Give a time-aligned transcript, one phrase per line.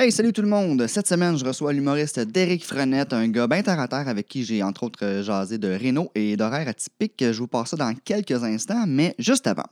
[0.00, 0.86] Hey, salut tout le monde!
[0.86, 4.44] Cette semaine, je reçois l'humoriste Derek Frenette, un gars bien terre à terre avec qui
[4.44, 7.16] j'ai entre autres euh, jasé de Renault et d'horaires atypiques.
[7.18, 9.64] Je vous passe ça dans quelques instants, mais juste avant,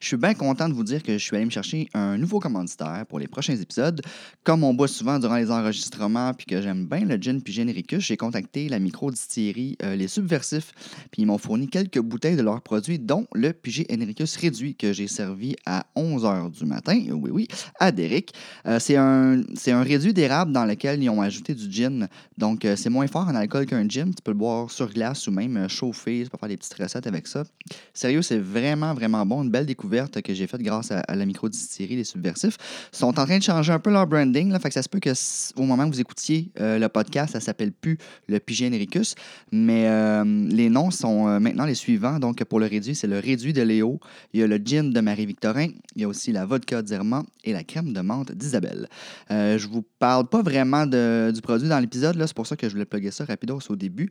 [0.00, 2.40] je suis bien content de vous dire que je suis allé me chercher un nouveau
[2.40, 4.00] commanditaire pour les prochains épisodes.
[4.42, 8.00] Comme on boit souvent durant les enregistrements puis que j'aime bien le gin puis Généricus,
[8.00, 10.72] j'ai contacté la micro-distillerie euh, Les Subversifs
[11.10, 14.94] puis ils m'ont fourni quelques bouteilles de leurs produits, dont le PG Henricus réduit que
[14.94, 17.48] j'ai servi à 11h du matin, oui, oui,
[17.78, 18.32] à Derek.
[18.64, 19.42] Euh, c'est un,
[19.74, 22.08] un réduit d'érable dans lequel ils ont ajouté du gin.
[22.38, 24.14] Donc, euh, c'est moins fort en alcool qu'un gin.
[24.14, 26.22] Tu peux le boire sur glace ou même euh, chauffé.
[26.24, 27.44] Tu peux faire des petites recettes avec ça.
[27.92, 29.42] Sérieux, c'est vraiment, vraiment bon.
[29.42, 32.56] Une belle découverte que j'ai faite grâce à, la micro-distillerie Les Subversifs.
[32.92, 34.50] Ils sont en train de changer un peu leur branding.
[34.50, 35.12] Là, fait que ça se peut que
[35.56, 39.14] au moment où vous écoutiez euh, le podcast, ça s'appelle plus le Pigé Henricus.
[39.52, 39.84] Mais
[40.24, 42.18] les noms sont maintenant les suivants.
[42.18, 44.00] Donc, pour le réduit, c'est le réduit de Léo.
[44.32, 45.68] Il y a le gin de Marie-Victorin.
[45.96, 48.88] Il y a aussi la vodka d'Irma et la crème de menthe d'Isabelle.
[49.30, 52.68] Euh, je vous parle pas vraiment de- du produit dans l'épisode, c'est pour ça que
[52.68, 54.10] je voulais plugger ça rapidos au début.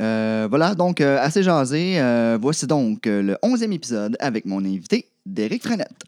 [0.00, 1.98] Euh, voilà, donc euh, assez jasé.
[2.00, 6.04] Euh, voici donc le 11e épisode avec mon invité, Derek Frenette.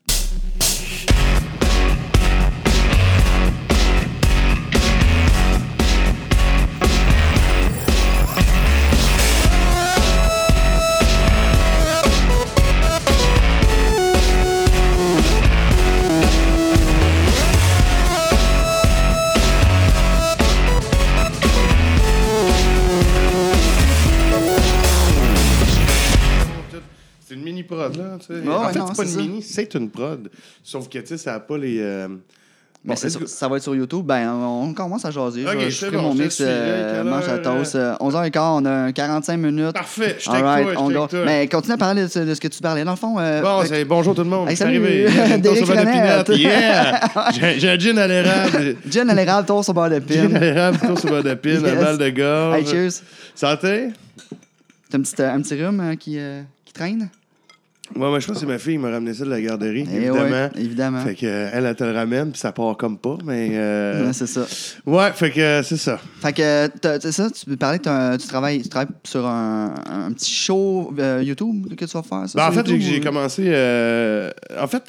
[28.30, 29.18] Ouais, en ouais, fait, non, c'est pas une ça.
[29.20, 30.28] mini, c'est une prod.
[30.62, 31.78] Sauf que, tu sais, ça n'a pas les.
[31.80, 34.06] euh, Mais bon, c'est sur- ça va être sur YouTube.
[34.06, 35.44] Ben, on commence à jaser.
[35.44, 37.74] Ok, je, je ferai bon, mon mix euh, manche à toast.
[37.74, 39.72] Euh, 11h15, on a un 45 minutes.
[39.74, 41.06] Parfait, je avec right, on go.
[41.26, 42.84] Mais continue à parler de, ce- de ce que tu parlais.
[42.84, 44.48] Dans le fond, euh, Bon, c'est bonjour tout le monde.
[44.48, 45.04] Hey, c'est arrivé.
[45.04, 46.26] De Frenette.
[46.26, 46.38] pinot.
[46.38, 47.00] Yeah!
[47.58, 48.76] J'ai un gin à l'érable.
[48.88, 50.38] gin à l'érable, toast au beurre de Gin à pin.
[50.38, 52.56] l'érable, toast au beurre de pin, un mal de gorge.
[52.60, 53.02] Hey, cheers.
[53.34, 53.88] Santé?
[54.90, 57.10] T'as un petit, euh, un petit rhume euh, qui, euh, qui traîne?
[57.96, 59.84] Ouais, moi, je pense que c'est ma fille qui m'a ramené ça de la garderie,
[59.92, 60.20] Eh évidemment.
[60.30, 61.00] ouais, évidemment.
[61.04, 63.50] Fait que, euh, elle, elle te le ramène, puis ça part comme pas, mais.
[63.52, 64.46] euh, Ouais, c'est ça.
[64.86, 65.98] Ouais, fait que euh, c'est ça.
[66.22, 66.68] Fait que,
[67.00, 71.22] c'est ça, tu parlais que tu travailles, tu travailles sur un, un petit show euh,
[71.24, 72.38] YouTube que tu vas faire, ça?
[72.38, 73.42] Ben, en fait, j'ai ou- commencé.
[73.46, 74.84] euh, en fait,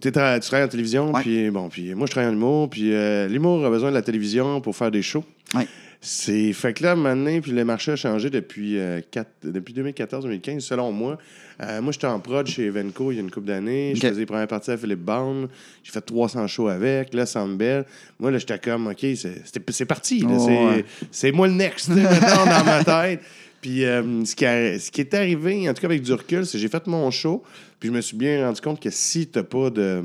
[0.00, 2.92] tu travailles en télévision, puis bon, puis moi, je travaille en humour, puis
[3.28, 5.24] l'humour a besoin de la télévision pour faire des shows.
[5.54, 5.66] Ouais.
[6.02, 10.60] C'est fait que là, maintenant, puis le marché a changé depuis, euh, quatre- depuis 2014-2015,
[10.60, 11.18] selon moi.
[11.62, 13.90] Euh, moi, j'étais en prod chez Evenco il y a une couple d'années.
[13.94, 14.00] Ok.
[14.02, 15.48] Je faisais les premières parties à Philippe Bond.
[15.82, 17.12] J'ai fait 300 shows avec.
[17.12, 17.84] Là, Sandbell.
[18.18, 20.24] Moi, là, j'étais comme, OK, c'est parti.
[20.26, 21.32] Oh, c'est ouais.
[21.32, 23.20] moi le next, dans ma tête.
[23.60, 26.46] Puis euh, ce, qui a- ce qui est arrivé, en tout cas avec du recul,
[26.46, 27.42] c'est que j'ai fait mon show.
[27.78, 30.02] Puis je me suis bien rendu compte que si t'as pas de.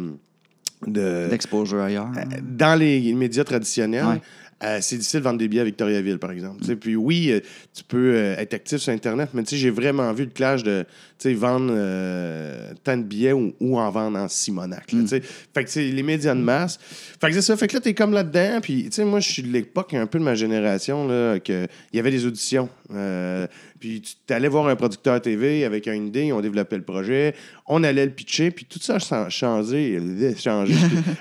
[0.85, 2.09] de D'exposure ailleurs.
[2.43, 4.21] dans les médias traditionnels, Ouais.
[4.63, 6.63] Euh, c'est difficile de vendre des billets à Victoriaville, par exemple.
[6.77, 7.41] Puis oui, euh,
[7.73, 10.85] tu peux euh, être actif sur Internet, mais j'ai vraiment vu le clash de
[11.23, 14.91] vendre euh, tant de billets ou, ou en vendre en Simonac.
[14.91, 15.21] là, tu sais.
[15.53, 16.77] Fait que c'est les médias de masse.
[17.19, 17.57] Fait que c'est ça.
[17.57, 18.59] Fait que là, t'es comme là-dedans.
[18.61, 21.67] Puis, tu sais, moi, je suis de l'époque un peu de ma génération, là, que
[21.93, 22.69] il y avait des auditions.
[22.93, 23.47] Euh,
[23.79, 27.35] puis tu allais voir un producteur TV avec une idée, on développait le projet,
[27.67, 29.99] on allait le pitcher, puis tout ça a changé.
[30.37, 30.73] changé.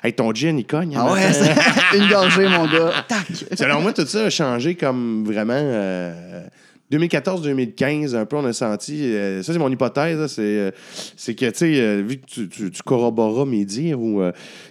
[0.03, 0.97] hey, ton gin, il cogne.
[0.97, 3.05] hein, Ah ouais, une gorgée, mon gars.
[3.09, 3.27] Tac!
[3.59, 5.53] Selon moi, tout ça a changé comme vraiment.
[5.57, 6.47] euh,
[6.99, 9.03] 2014-2015, un peu, on a senti.
[9.15, 10.19] euh, ça, c'est mon hypothèse.
[10.19, 10.71] là, C'est euh,
[11.17, 14.23] c'est que, tu sais, euh, vu que tu, tu, tu corroboreras mes dires, ou,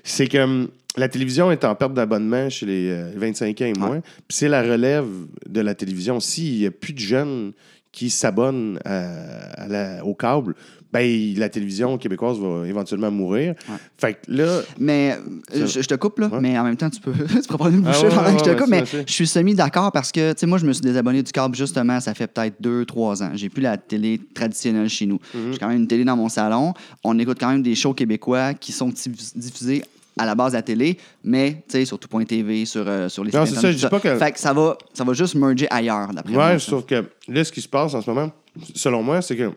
[0.03, 0.67] c'est que hum,
[0.97, 4.00] la télévision est en perte d'abonnement chez les euh, 25 ans et moins.
[4.01, 5.07] Puis c'est la relève
[5.50, 6.19] de la télévision.
[6.19, 7.51] S'il n'y a plus de jeunes
[7.91, 10.55] qui s'abonnent à- à la- au câble,
[10.94, 13.56] ben, la télévision québécoise va éventuellement mourir.
[13.68, 13.76] Ouais.
[13.98, 15.18] Fait que là, Mais
[15.56, 16.40] euh, Ça- je, je te coupe, là, Ouais.
[16.40, 17.12] mais en même temps, tu peux,
[17.42, 18.70] tu peux pas nous Ah boucher ouais, pendant que je te coupe.
[18.70, 21.56] Mais je suis semi-d'accord parce que, tu sais, moi, je me suis désabonné du câble
[21.56, 23.32] justement, ça fait peut-être deux, trois ans.
[23.34, 25.20] J'ai plus la télé traditionnelle chez nous.
[25.34, 25.53] Mhm.
[25.53, 26.74] J'ai quand même une télé dans mon salon.
[27.03, 29.84] On écoute quand même des shows québécois qui sont diffus- diffusés
[30.16, 33.32] à la base de la télé, mais tu sais, sur tout.tv, sur, euh, sur les
[33.32, 35.34] Non, sites c'est ça, je dis pas que- Fait que ça va, ça va juste
[35.34, 36.50] merger ailleurs, d'après moi.
[36.52, 38.32] Ouais, sauf que là, ce qui se passe en ce moment,
[38.76, 39.50] selon moi, c'est que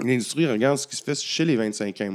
[0.00, 2.08] l'industrie regarde ce qui se fait chez les 25 ans et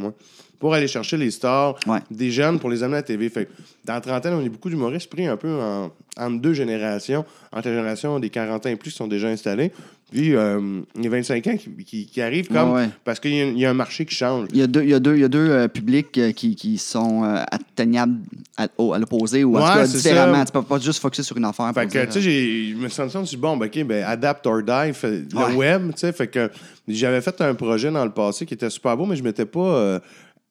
[0.62, 2.00] pour aller chercher les stars Ouais.
[2.10, 3.28] des jeunes pour les amener à la TV.
[3.30, 3.50] Fait
[3.84, 7.68] dans la trentaine, on est beaucoup d'humoristes pris un peu en, entre deux générations, entre
[7.68, 9.72] la génération des 40 ans et plus qui sont déjà installés,
[10.12, 12.90] puis euh, les 25 ans qui, qui- qui arrivent comme Ouais, ouais.
[13.06, 14.48] parce qu'il y, y a un marché qui change.
[14.52, 16.32] Il y a deux, il y a deux, il y a deux euh, publics euh,
[16.34, 18.20] qui, qui sont euh, atteignables
[18.58, 18.68] à,
[19.00, 20.36] l'opposé ou en tout cas différemment.
[20.40, 20.46] ça.
[20.46, 21.72] Tu peux pas juste focusser sur une affaire.
[21.74, 24.94] Fait que, tu sais, je me suis senti bon, ben, OK, ben, adapt or die,
[24.94, 26.52] fait- le web, tu sais, fait que
[26.88, 30.02] j'avais fait un projet dans le passé qui était super beau, mais je m'étais pas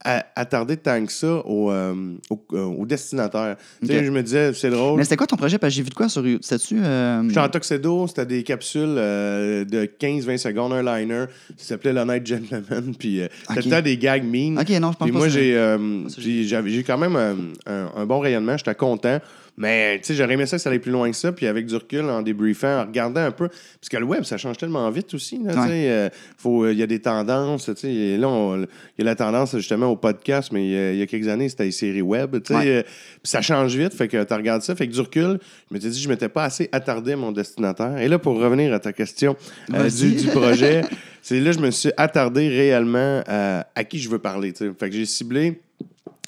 [0.05, 1.95] attardé tant que ça au, euh,
[2.31, 3.57] au, euh, au destinataire.
[3.81, 4.97] Tu sais, je me disais, c'est drôle.
[4.97, 5.59] Mais c'était quoi ton projet?
[5.59, 6.41] Parce que j'ai vu de quoi sur YouTube?
[6.43, 6.81] C'était-tu.
[6.83, 11.25] euh, J'étais en tuxedo, c'était des capsules euh, de 15-20 secondes, un liner.
[11.57, 12.95] Ça s'appelait l'Honnête Gentleman.
[12.99, 13.63] Puis euh, c'était Ok.
[13.63, 14.59] tout le temps des gags mean.
[14.59, 18.07] Ok, non, je pense Puis pas moi, que c'est- j'ai j'ai quand même un, un
[18.07, 18.57] bon rayonnement.
[18.57, 19.19] J'étais content.
[19.61, 21.33] Mais tu sais, j'aurais aimé ça que ça allait plus loin que ça.
[21.33, 23.49] Puis avec du recul, en débriefant, en regardant un peu.
[23.49, 25.39] Parce que le web, ça change tellement vite aussi.
[25.45, 25.67] là, tu Ouais.
[25.69, 27.67] sais, euh, Il y a des tendances.
[27.67, 28.67] tu sais, et Là, il
[28.99, 31.29] y a la tendance justement au podcast, mais il y a, il y a quelques
[31.29, 32.33] années, c'était les séries web.
[32.43, 32.67] tu sais, Ouais.
[32.69, 33.93] euh, puis ça change vite.
[33.93, 34.75] Fait que tu regardes ça.
[34.75, 37.99] Fait que du recul, je m'étais dit, je m'étais pas assez attardé à mon destinataire.
[37.99, 39.37] Et là, pour revenir à ta question
[39.75, 40.81] euh, du, du projet,
[41.21, 44.55] c'est là que je me suis attardé réellement à, à qui je veux parler.
[44.55, 44.73] tu sais.
[44.79, 45.61] Fait que j'ai ciblé.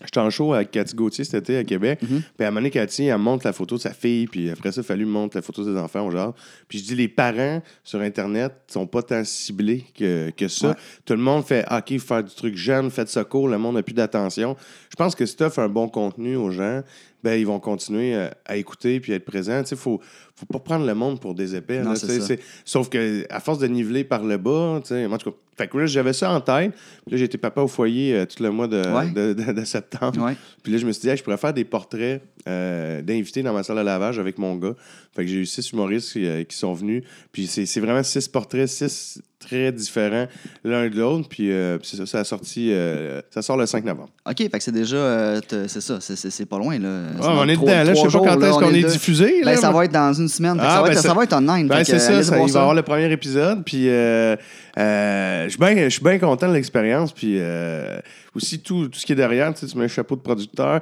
[0.04, 2.00] J'étais en show avec Cathy Gauthier cet été à Québec.
[2.02, 2.22] Mhm.
[2.36, 4.26] Puis à un moment donné, Cathy, elle montre la photo de sa fille.
[4.26, 6.34] Puis après ça, il a fallu me montrer la photo de ses enfants, genre.
[6.68, 10.70] Puis je dis, les parents sur Internet sont pas tant ciblés que, que ça.
[10.70, 10.74] Ouais.
[11.04, 13.76] Tout le monde fait, Ah, OK, faire du truc jeune, faites ça court, le monde
[13.76, 14.56] n'a plus d'attention.
[14.90, 16.82] Je pense que si tu offres un bon contenu aux gens,
[17.22, 19.62] ben, ils vont continuer à, à écouter puis à être présents.
[19.70, 20.00] Il faut,
[20.34, 21.80] faut pas prendre le monde pour des épais.
[21.82, 22.34] Non, là, c'est ça.
[22.64, 25.86] Sauf que à force de niveler par le bas, en tout cas, fait que là,
[25.86, 26.72] j'avais ça en tête.
[26.72, 29.10] Puis là, j'étais papa au foyer euh, tout le mois de, Ouais.
[29.10, 30.24] de, de- de septembre.
[30.24, 30.34] Ouais.
[30.62, 33.52] Puis là, je me suis dit, Hey, je pourrais faire des portraits euh, d'invités dans
[33.52, 34.74] ma salle à lavage avec mon gars.
[35.14, 37.04] Fait que j'ai eu six humoristes qui, euh, qui sont venus.
[37.32, 40.26] Puis c'est c'est vraiment six portraits, six très différents
[40.64, 41.28] l'un de l'autre.
[41.28, 44.10] Puis, euh, c'est ça, ça a sorti, euh, ça sort le 5 novembre.
[44.28, 44.96] OK, fait que c'est déjà.
[44.96, 46.88] euh, c'est ça, c'est- c'est c'est pas loin, là.
[47.16, 47.84] C'est Ah, dans on est trois- dedans, là.
[47.84, 48.88] Je trois sais pas jours, quand là, est-ce on qu'on est, dedans.
[48.92, 49.40] diffusé.
[49.44, 50.54] Ben, là, ça mais- va être dans une semaine.
[50.54, 51.68] Fait que Ah, ça, va ben, être, ça- ça va être online.
[51.68, 53.62] Ben, fait c'est ça, allez ça, voir il va y avoir le premier épisode.
[53.64, 54.36] Puis euh,
[54.78, 57.12] euh, je suis bien- je suis bien content de l'expérience.
[57.12, 57.98] Puis euh,
[58.34, 60.80] aussi tout, tout ce qui est derrière, tu, sais, tu mets un chapeau de producteur.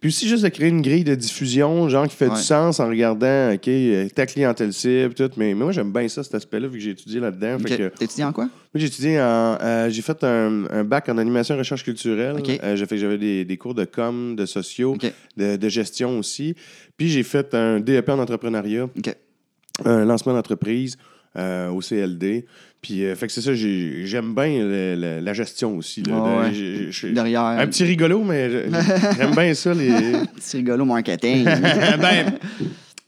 [0.00, 2.34] Puis aussi juste de créer une grille de diffusion, genre qui fait Ouais.
[2.36, 5.30] du sens en regardant OK, euh, ta clientèle cible, tout.
[5.36, 7.56] Mais, mais moi, j'aime bien ça, cet aspect-là, vu que j'ai étudié là-dedans.
[7.60, 7.68] OK.
[7.68, 8.44] Fait que- T'es étudiant en quoi?
[8.44, 9.58] moi, j'ai étudié en.
[9.60, 12.36] euh, j'ai fait un, un bac en animation et recherche culturelle.
[12.62, 14.96] Euh, j'ai fait que j'avais des, des cours de com, de sociaux,
[15.36, 16.54] de, de gestion aussi.
[16.96, 18.88] Puis j'ai fait un DEP en entrepreneuriat,
[19.84, 20.96] un lancement d'entreprise
[21.36, 22.44] euh, au CLD.
[22.80, 26.02] Puis, euh, fait que c'est ça, j'ai- j'aime bien le- le- la gestion aussi.
[26.02, 26.20] là.
[26.50, 27.42] Ouais, Derrière.
[27.44, 28.50] Un petit rigolo, mais
[29.16, 29.72] j'aime bien ça.
[29.72, 29.88] Les...
[30.36, 31.44] petit rigolo marketing.
[32.00, 32.32] ben,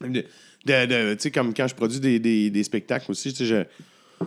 [0.01, 0.23] de,
[0.65, 3.45] de- de- tu sais, comme quand je produis des, des- des spectacles aussi, tu sais,
[3.45, 4.25] je-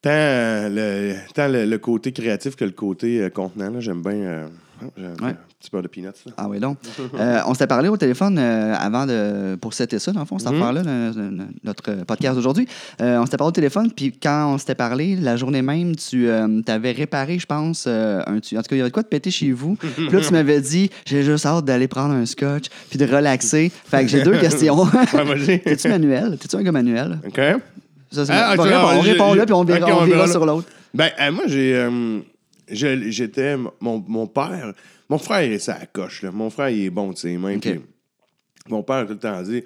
[0.00, 4.48] tant, euh, le, tant le, côté créatif que le côté contenant, là, j'aime bien.
[4.96, 5.34] J'ai un Ouais.
[5.60, 6.06] petit peu de peanuts.
[6.26, 6.32] là.
[6.36, 6.78] Ah oui, donc.
[7.18, 9.56] Euh, on s'était parlé au téléphone euh, avant de.
[9.56, 12.66] pour setter ça, dans le fond, cette affaire-là, le- le- notre podcast d'aujourd'hui.
[13.00, 16.28] Euh, on s'était parlé au téléphone, puis quand on s'était parlé, la journée même, tu
[16.30, 18.22] avais réparé, je pense, un.
[18.40, 19.76] tu- en tout cas, il y avait de quoi de péter chez vous.
[19.76, 23.70] Puis là, tu m'avais dit, j'ai juste hâte d'aller prendre un scotch, puis de relaxer.
[23.86, 24.86] Fait que j'ai deux questions.
[25.14, 25.58] Ouais.
[25.58, 26.36] T'es-tu manuel?
[26.38, 27.18] T'es-tu un gars manuel?
[27.26, 27.40] OK?
[28.10, 30.68] Ça, Ah, on répond là, puis on verra, on on verra sur l'autre.
[30.94, 31.86] Ben, moi, j'ai.
[32.70, 33.56] J'étais.
[33.56, 34.72] Mon, mon père.
[35.08, 36.22] Mon frère, est sa coche.
[36.22, 36.30] Là.
[36.30, 37.56] Mon frère, il est bon de ses mains.
[37.56, 37.62] OK.
[37.62, 37.80] puis
[38.68, 39.64] mon père a tout le temps dit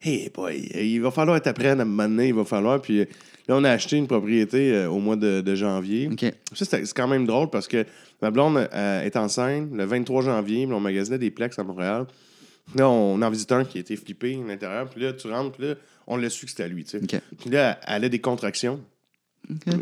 [0.00, 2.82] Hey, boy, il va falloir t'apprendre à me mener, il va falloir.
[2.82, 6.10] Puis là, on a acheté une propriété euh, au mois de, de janvier.
[6.52, 7.86] Ça, c'est quand même drôle parce que
[8.20, 12.06] ma blonde euh, est enceinte le 23 janvier, on magasinait des plex à Montréal.
[12.74, 15.68] Là, on en visite un qui était flippé à l'intérieur, puis là, tu rentres, puis
[15.68, 15.74] là,
[16.06, 17.20] on l'a su que c'était à lui, tu sais.
[17.40, 18.80] Puis là, elle a des contractions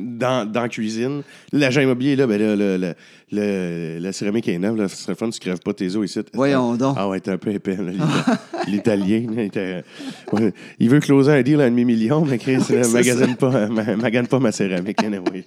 [0.00, 1.22] Dans, dans la cuisine.
[1.52, 2.94] L'agent immobilier, là, ben là, le, le-
[3.30, 6.20] le- la céramique est neuve, là, ce serait fun, tu crèves pas tes os ici.
[6.32, 6.96] Voyons donc.
[6.98, 7.76] Ah ouais, t'es un peu épais,
[8.66, 9.26] l'Italien.
[9.30, 9.84] il, était-
[10.32, 13.96] ouais, il veut closer un deal à un demi-million, mais Chris, Oui, magasine pas, ma-
[13.96, 15.04] magane pas ma céramique.
[15.04, 15.44] anyway.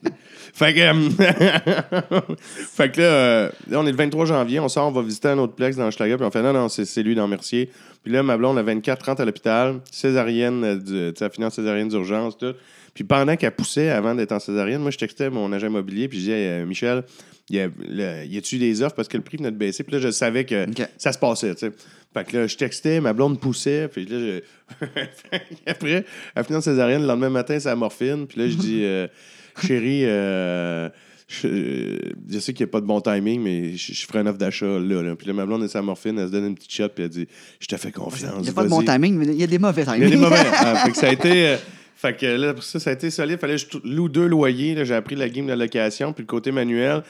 [0.53, 4.87] fait que, euh, fait que là, euh, là, on est le 23 janvier, on sort,
[4.87, 7.15] on va visiter un autre plex dans Schlager, puis on fait non, non, c'est lui
[7.15, 7.69] dans Mercier.
[8.03, 11.87] Puis là, ma blonde, a 24, 30 à l'hôpital, césarienne, euh, tu sais, en césarienne
[11.87, 12.53] d'urgence, tout.
[12.93, 16.19] Puis pendant qu'elle poussait, avant d'être en césarienne, moi, je textais mon agent immobilier, puis
[16.19, 17.03] je disais, Hey, euh, Michel,
[17.49, 18.95] y a, le- y a-tu des offres?
[18.95, 19.83] Parce que le prix venait de baisser?
[19.83, 20.65] Puis là, je savais que
[20.97, 21.71] ça se passait, tu sais.
[22.13, 24.39] Fait que là, je textais, ma blonde poussait, puis là, je...
[25.65, 28.81] après, elle finit en césarienne, le lendemain matin, c'est la morphine, puis là, je dis,
[28.83, 29.07] euh,
[29.65, 30.89] chérie, euh,
[31.27, 31.97] je,
[32.29, 34.37] je sais qu'il n'y a pas de bon timing, mais je, je ferai un offre
[34.37, 35.15] d'achat là, là.
[35.15, 37.09] Puis là, ma blonde est sa morphine, elle se donne une petite shot, puis elle
[37.09, 37.27] dit,
[37.59, 38.35] je te fais confiance.
[38.39, 39.97] Il n'y a pas de bon timing, mais il y a des mauvais timings.
[40.01, 40.35] Il y a des mauvais.
[40.53, 41.47] Ah, fait que ça a été.
[41.47, 41.57] euh,
[42.03, 43.39] fait que là, pour ça, ça a été solide.
[43.39, 44.83] Fallait que je loue deux loyers.
[44.85, 46.13] J'ai appris la game de location.
[46.13, 47.01] Puis le côté manuel,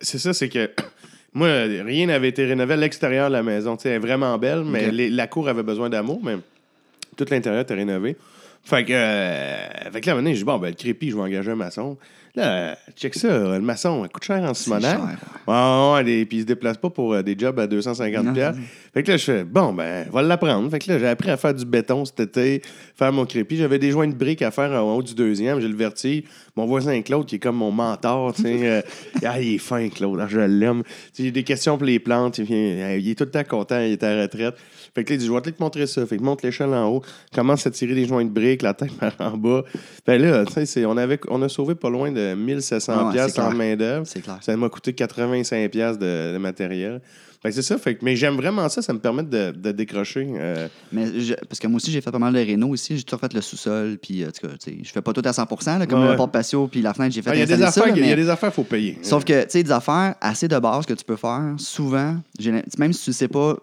[0.00, 0.70] c'est ça, c'est que.
[1.34, 3.76] Moi, rien n'avait été rénové à l'extérieur de la maison.
[3.78, 6.36] Tu sais, elle est vraiment belle, mais les- la cour avait besoin d'amour, mais
[7.16, 8.16] tout l'intérieur était rénové.
[8.62, 11.50] Fait que, euh, fait que là, je dis, bon, ben, le crépi, je vais engager
[11.50, 11.96] un maçon.
[12.34, 14.96] Là, check ça, le maçon, il coûte cher en Simonac.
[14.98, 18.24] cher, Ouais, ouais, et puis il se déplace pas pour euh, des jobs à 250
[18.24, 18.32] Non.
[18.32, 18.60] piastres.
[18.94, 20.70] Fait que là, je fais, bon, ben, va l'apprendre.
[20.70, 22.62] Fait que là, j'ai appris à faire du béton cet été,
[22.96, 23.56] faire mon crépi.
[23.58, 25.60] J'avais des joints de briques à faire en haut du deuxième.
[25.60, 26.22] J'ai le vertige.
[26.56, 28.58] Mon voisin Claude, qui est comme mon mentor, tu sais.
[28.66, 28.82] euh,
[29.26, 30.18] ah, il est fin, Claude.
[30.22, 30.82] Ah, je l'aime.
[31.18, 32.38] J'ai des questions pour les plantes.
[32.38, 33.80] Il, vient- il est tout le temps content.
[33.80, 34.54] Il est à la retraite.
[34.94, 36.04] Fait que là, il dit, je vais te montrer ça.
[36.06, 37.02] Fait qu'il monte l'échelle en haut,
[37.34, 39.64] commence à tirer des joints de briques, la tête par en bas.
[40.06, 43.28] Fait là, tu sais, on, avait, on a sauvé pas loin de 1700 Ah ouais,
[43.28, 44.06] c'est en main-d'œuvre.
[44.06, 44.38] C'est clair.
[44.40, 47.00] Ça m'a coûté 85$ piastres de, de matériel.
[47.44, 47.76] C'est ça.
[47.76, 48.82] Fait que, mais j'aime vraiment ça.
[48.82, 50.28] Ça me permet de, de décrocher.
[50.36, 52.96] euh, Mais je- parce que moi aussi, j'ai fait pas mal de réno aussi.
[52.96, 53.98] J'ai tout refait le sous-sol.
[54.00, 54.30] Puis, euh,
[54.64, 56.10] je fais pas tout à 100 là, comme Ouais.
[56.10, 58.12] le porte-patio puis la fenêtre, j'ai fait ah, Il y a des affaires qu'il y
[58.12, 58.96] a des affaires qu'il faut payer.
[59.02, 62.14] Sauf que, tu sais, des affaires assez de base que tu peux faire, souvent,
[62.78, 63.56] même si tu ne sais pas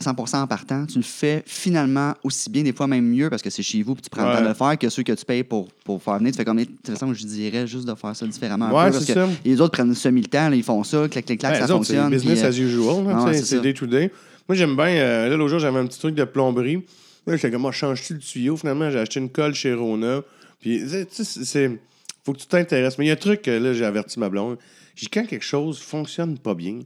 [0.00, 3.48] 100% en partant, tu le fais finalement aussi bien, des fois même mieux, parce que
[3.50, 5.24] c'est chez vous, puis tu prends le temps de le faire, que ceux que tu
[5.24, 6.32] payes pour, pour faire venir.
[6.32, 8.66] Tu fais comme, de toute façon, je dirais juste de faire ça différemment.
[8.66, 11.08] un Ouais, peu, parce que les autres prennent semi le temps, là, ils font ça,
[11.08, 12.10] clac, clac, clac, Ouais, ça autres, c'est fonctionne.
[12.10, 13.06] business euh, as usual.
[13.10, 14.10] ah c'est day to day.
[14.48, 14.86] Moi, j'aime bien.
[14.88, 16.84] euh, là, l'autre jour, j'avais un petit truc de plomberie.
[17.26, 18.56] Là, j'étais comme, moi, change-tu le tuyau?
[18.56, 20.20] Finalement, j'ai acheté une colle chez Rona.
[20.60, 21.78] Puis, tu sais, c'est.
[22.24, 22.98] Faut que tu t'intéresses.
[22.98, 24.58] Mais il y a un truc, là, j'ai averti ma blonde.
[24.94, 26.80] J'ai quand quelque chose fonctionne pas bien,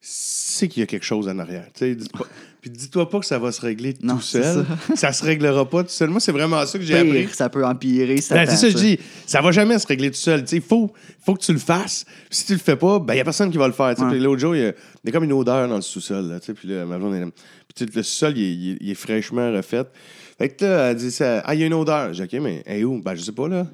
[0.00, 1.66] c'est qu'il y a quelque chose en arrière.
[1.74, 1.98] Tu sais,
[2.68, 4.66] Puis dis-toi pas que ça va se régler tout Non, seul.
[4.96, 5.12] Ça.
[5.12, 6.10] se réglera pas tout seul.
[6.10, 7.28] Moi, c'est vraiment ça que j'ai appris.
[7.32, 8.20] ça peut empirer.
[8.20, 8.98] Ça Ben, c'est ça que je dis.
[9.24, 10.44] Ça va jamais se régler tout seul.
[10.50, 10.92] Il faut,
[11.24, 12.04] faut que tu le fasses.
[12.28, 13.96] Puis si tu le fais pas, il ben, n'y a personne qui va le faire.
[13.96, 14.10] Ouais.
[14.10, 16.40] Puis l'autre jour, il y, a, il y a comme une odeur dans le sous-sol.
[16.56, 17.30] Puis là, ma blonde, elle aime.
[17.32, 19.84] Puis tu sais, le sous-sol, il, est- il fraîchement refait.
[20.36, 21.42] Fait que là, elle dit ça.
[21.46, 22.12] Ah, il y a une odeur.
[22.14, 23.00] J'ai dit, OK, mais elle est où?
[23.00, 23.64] Ben, je sais pas, là.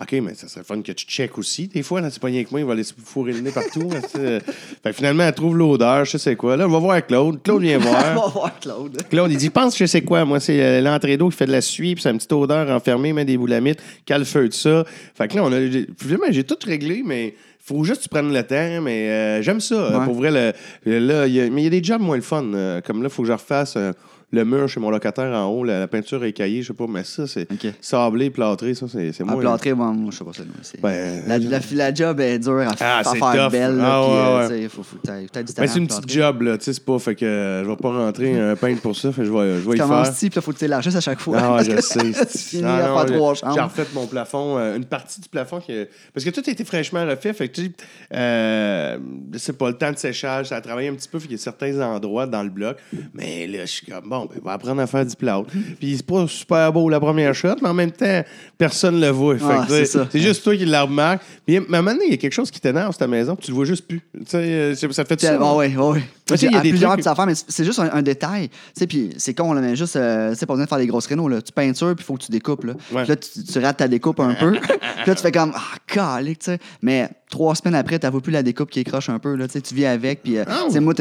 [0.00, 1.66] OK, mais ça serait fun que tu checkes aussi.
[1.66, 3.90] Des fois, là, c'est pas rien que moi, il va laisser fourrer le nez partout.
[4.12, 4.40] fait
[4.84, 6.56] que finalement, elle trouve l'odeur, je sais quoi.
[6.56, 7.42] Là, on va voir Claude.
[7.42, 8.14] Claude vient On voir.
[8.14, 8.96] va voir Claude.
[9.10, 10.24] Claude, il dit Pense je sais quoi.
[10.24, 12.70] Moi, c'est euh, l'entrée d'eau qui fait de la suie, puis c'est une petite odeur
[12.70, 14.84] enfermée, met des boulamites, cale feu de ça.
[15.16, 15.60] Fait que là, on a.
[15.68, 17.34] j'ai- Finalement, j'ai tout réglé, mais.
[17.60, 19.98] Faut juste que tu prennes le temps, mais euh, j'aime ça.
[19.98, 20.04] Ouais.
[20.06, 20.52] Pour vrai, le-
[20.90, 22.42] le- là, il y a- mais il y a des jobs moins le fun.
[22.54, 23.92] euh, comme là, il faut que je refasse euh,
[24.30, 26.86] le mur chez mon locataire en haut, la, la peinture est caillée, je sais pas,
[26.86, 27.72] mais ça, c'est OK.
[27.80, 29.36] sablé, plâtré, ça, c'est moins.
[29.38, 30.42] plâtrer, bon, moi, je sais pas ça.
[30.44, 33.52] moi, c'est- Ben, la, la, la job est dure à, Ah, à c'est faire tough.
[33.52, 33.76] belle.
[33.76, 34.48] là, Ah, ouais, euh, ouais.
[34.56, 36.98] tu sais, faut, faut du talent c'est une petite job, là, tu sais, c'est pas,
[36.98, 39.54] fait que euh, je vais pas rentrer un peintre pour ça, fait que je vais,
[39.62, 39.88] je vais Tu y faire.
[39.88, 41.38] là, faut que tu lâches à chaque fois.
[41.40, 41.98] Ah, je sais.
[42.58, 45.72] tu Ah, j'ai- refait mon plafond, euh, une partie du plafond qui.
[46.12, 47.32] Parce que tout a été fraîchement refait.
[47.32, 47.70] Fait que, tu sais,
[48.14, 48.98] euh,
[49.36, 51.18] c'est pas le temps de séchage, ça a travaillé un petit peu.
[51.18, 52.76] Fait qu'il y a certains endroits dans le bloc.
[53.14, 55.50] Mais là, je suis comme, bon, ben, on va apprendre à faire du plâtre.
[55.78, 58.22] Puis c'est pas super beau la première shot, mais en même temps,
[58.56, 59.36] personne le voit.
[59.42, 61.22] Ah, c'est c'est juste toi qui le remarques.
[61.46, 63.36] Puis à un moment donné, il y a quelque chose qui t'énerve sur ta maison,
[63.36, 64.00] puis tu le vois juste plus.
[64.12, 65.38] Tu sais, euh, ça fait ça.
[65.40, 67.64] Ah ouais, ouais, il y a À des plusieurs trucs- petites affaires, mais c'est- c'est
[67.64, 68.48] juste un, un détail.
[68.48, 70.78] Tu sais, puis c'est con, là, mais juste, euh, tu sais, pas besoin de faire
[70.78, 71.40] des grosses rénaux, là.
[71.40, 72.74] Tu peintures, puis il faut que tu découpes, là.
[72.92, 73.06] Ouais.
[73.06, 74.52] Là, tu, tu rates ta découpe un peu.
[74.60, 74.70] puis
[75.06, 76.58] là, tu fais comme, ah, calique, tu sais.
[76.82, 79.46] Mais trois semaines après, tu plus la découpe qui écroche un peu, là.
[79.48, 80.94] Tu vis avec, puis, euh, sais, moi,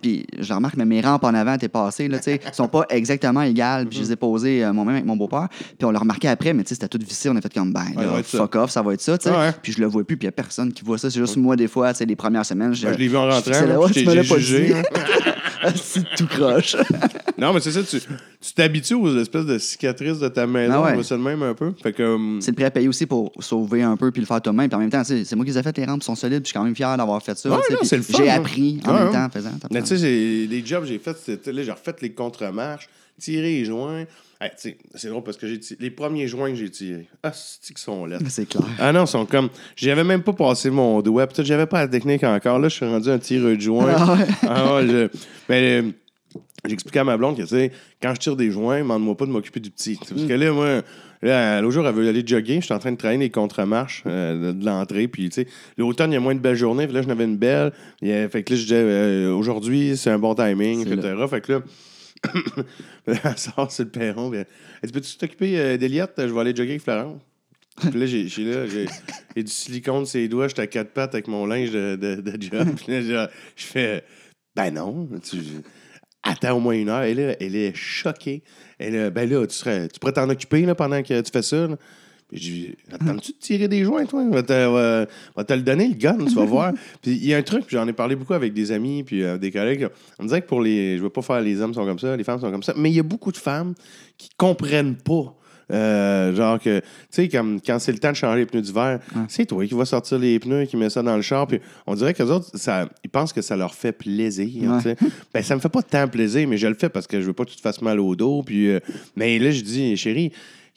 [0.00, 2.18] puis je remarque, mais mes rampes en avant, t'es passé, là,
[2.52, 3.86] sont pas exactement égales.
[3.86, 5.48] Puis je les ai posées euh, moi-même avec mon beau-père.
[5.78, 7.28] Puis on l'a remarqué après, mais tu sais, c'était tout vissé.
[7.28, 8.38] On a fait comme, ben, Ouais, là, ouais, ça.
[8.38, 9.18] fuck off, ça va être ça.
[9.62, 11.10] Puis je le vois plus, puis il y a personne qui voit ça.
[11.10, 12.70] C'est juste moi, des fois, les premières semaines.
[12.70, 14.72] Ben, je l'ai vu en rentrant, fixais là, ouais, tu me l'as pas jugé, dit.
[14.74, 14.82] hein.
[15.74, 16.76] c'est tout croche.
[17.38, 20.96] Non, mais c'est ça, tu tu t'habitues aux espèces de cicatrices de ta maison, Ah
[20.96, 21.18] ouais.
[21.18, 21.72] même un peu.
[22.00, 24.68] Hum, c'est le prêt à payer aussi pour sauver un peu puis le faire toi-même.
[24.68, 26.46] Puis en même temps, c'est moi qui les ai fait, les rampes sont solides, puis
[26.46, 27.50] je suis quand même fier d'avoir fait ça.
[27.50, 28.34] Ouais, tu sais, non, puis c'est le fun, J'ai hein.
[28.36, 29.12] appris en Ouais, même ouais.
[29.12, 29.50] temps en faisant.
[29.70, 32.88] Mais tu sais, j'ai- les jobs que j'ai c'était là, j'ai refait les contre-marches,
[33.20, 34.04] tiré les joints.
[34.40, 34.50] Hey,
[34.96, 38.06] c'est drôle parce que j'ai les premiers joints que j'ai tirés, ah, c'est qu'ils sont
[38.06, 38.18] là.
[38.28, 38.64] c'est clair.
[38.80, 39.48] Ah non, ils sont comme.
[39.76, 41.28] J'avais même pas passé mon doigt.
[41.28, 42.58] Peut-être j'avais pas la technique encore.
[42.58, 43.94] Là, je suis rendu un tireur de joint.
[43.96, 44.26] Ah ouais.
[44.48, 45.08] Ah je-
[45.48, 45.84] Mais
[46.68, 49.30] j'expliquais à ma blonde que, tu sais, quand je tire des joints, demande-moi pas de
[49.30, 49.96] m'occuper du petit.
[49.96, 50.82] Parce que là, moi,
[51.22, 52.56] là, l'autre jour, elle veut aller jogger.
[52.56, 55.08] Je suis en train de traîner les contre-marches euh, de, l'entrée.
[55.08, 56.86] Puis, tu sais, l'automne, il y a moins de belles journées.
[56.86, 57.72] Puis là, j'en avais une belle.
[58.00, 61.14] Fait que là, je disais, euh, aujourd'hui, c'est un bon timing, etc.
[61.28, 61.62] Fait que là,
[63.06, 64.30] elle sort sur le perron.
[64.30, 66.12] Puis elle dit Peux-tu t'occuper euh, d'Eliott?
[66.16, 67.20] Je vais aller jogger avec Florence.
[67.80, 68.86] Puis là, j'ai, j'ai là, j'ai,
[69.34, 72.20] j'ai du silicone sur les doigts, j'étais à quatre pattes avec mon linge de, de,
[72.20, 72.68] de job.
[72.76, 74.04] Puis là, je, je fais
[74.54, 75.38] Ben non, tu,
[76.22, 77.02] attends au moins une heure.
[77.04, 78.42] Et là, elle est choquée.
[78.78, 81.42] Elle est, ben là, tu, serais, tu pourrais t'en occuper là, pendant que tu fais
[81.42, 81.66] ça.
[81.66, 81.76] là.
[82.34, 84.22] Je dis Attends-tu de tirer des joints, toi?
[84.22, 86.72] On va te, va- va te le donner, le gun, tu vas voir.
[87.02, 89.36] Puis il y a un truc, j'en ai parlé beaucoup avec des amis, puis euh,
[89.36, 89.88] des collègues.
[90.18, 90.96] On me disait que pour les.
[90.96, 92.72] Je veux pas faire les hommes sont comme ça, les femmes sont comme ça.
[92.74, 93.74] Mais il y a beaucoup de femmes
[94.16, 95.34] qui comprennent pas.
[95.72, 99.00] Euh, genre que, tu sais, comme quand c'est le temps de changer les pneus d'hiver,
[99.28, 101.46] c'est toi qui vas sortir les pneus, qui met ça dans le char.
[101.46, 104.70] Puis on dirait que les autres, ça, ils pensent que ça leur fait plaisir.
[104.70, 104.96] Ouais.
[105.32, 107.32] Ben, ça me fait pas tant plaisir, mais je le fais parce que je veux
[107.32, 108.42] pas que tu te fasses mal au dos.
[108.42, 108.80] Puis, euh,
[109.16, 110.32] mais là, je dis, chérie,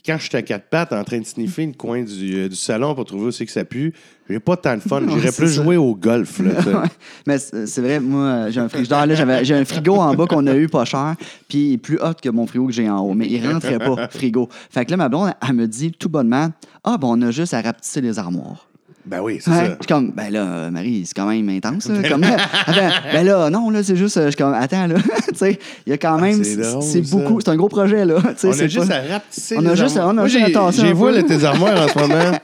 [0.05, 2.55] quand je suis à quatre pattes en train de sniffer le coin du, euh, du
[2.55, 3.93] salon pour trouver aussi que ça pue,
[4.29, 5.01] j'ai pas tant de fun.
[5.07, 5.63] J'irais c'est plus ça.
[5.63, 6.39] jouer au golf.
[6.39, 6.51] Là.
[6.81, 6.87] Ouais.
[7.27, 10.25] Mais c'est c'est vrai, moi, j'ai un frigidaire, là, j'avais- j'ai un frigo en bas
[10.27, 11.15] qu'on a eu pas cher,
[11.47, 13.79] puis il est plus haut que mon frigo que j'ai en haut, mais il rentrait
[13.79, 14.47] pas, frigo.
[14.69, 16.49] Fait que là, ma blonde, elle me dit tout bonnement,
[16.83, 18.67] ah, ben, on a juste à rapetisser les armoires.
[19.05, 19.57] Ben oui, c'est Ouais.
[19.57, 19.63] ça.
[19.65, 21.87] Je suis comme, ben là, euh, Marie, c'est quand même intense.
[21.89, 22.07] Là.
[22.09, 22.23] Comme,
[22.67, 24.95] Attends, ben là, non, là, c'est juste, euh, je suis comme, attends, là,
[25.27, 28.15] tu sais, il y a quand même, Ah, c'est beaucoup, c'est un gros projet, là.
[28.43, 30.53] On a juste pas- à rapetisser On a juste- on a juste à j'ai-
[31.11, 32.37] là, tes armoires en ce moment.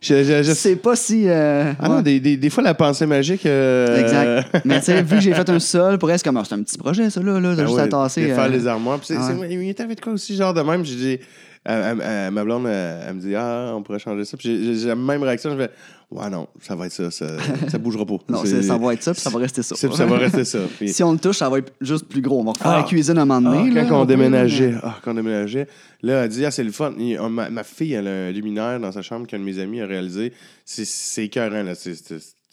[0.00, 1.24] Je- je- je- C'est pas si.
[1.26, 2.02] euh, Ah non, ouais.
[2.02, 3.44] des, des, des fois, la pensée magique.
[3.46, 4.00] euh,
[4.44, 4.62] Exact.
[4.64, 6.54] Mais tu sais, vu que j'ai fait un sol, pour elle, c'est comme, ah, c'est
[6.54, 8.22] un petit projet, ça, là, là, Ben juste ouais, à tasser.
[8.22, 8.98] de faire euh, les armoires.
[8.98, 10.84] Puis c'est- il arrivé de quoi aussi, genre de même.
[10.84, 11.18] J'ai dit,
[11.66, 14.36] ma blonde, elle, me dit, ah, on pourrait changer ça.
[14.36, 15.50] Puis j'ai, la même réaction.
[15.50, 15.70] Je fais,
[16.10, 17.10] ouais, non, ça va être ça.
[17.10, 17.26] Ça,
[17.68, 18.16] ça bougera pas.
[18.28, 19.74] Non, ça va être ça, puis ça va rester ça.
[19.76, 20.58] ça va rester ça.
[20.78, 22.40] Puis- Si on le touche, ça va être juste plus gros.
[22.40, 22.76] On va refaire Ah.
[22.78, 23.70] la cuisine à un moment Ah, donné.
[23.72, 25.66] là, quand on déménageait, ah, quand on déménageait,
[26.02, 26.92] là, elle dit Ah, c'est le fun.
[26.98, 29.58] Il- on- ma, ma fille, elle a un luminaire dans sa chambre qu'un de mes
[29.58, 30.32] amis a réalisé.
[30.64, 31.74] C'est, c'est écœurant, là.
[31.74, 31.94] C'est,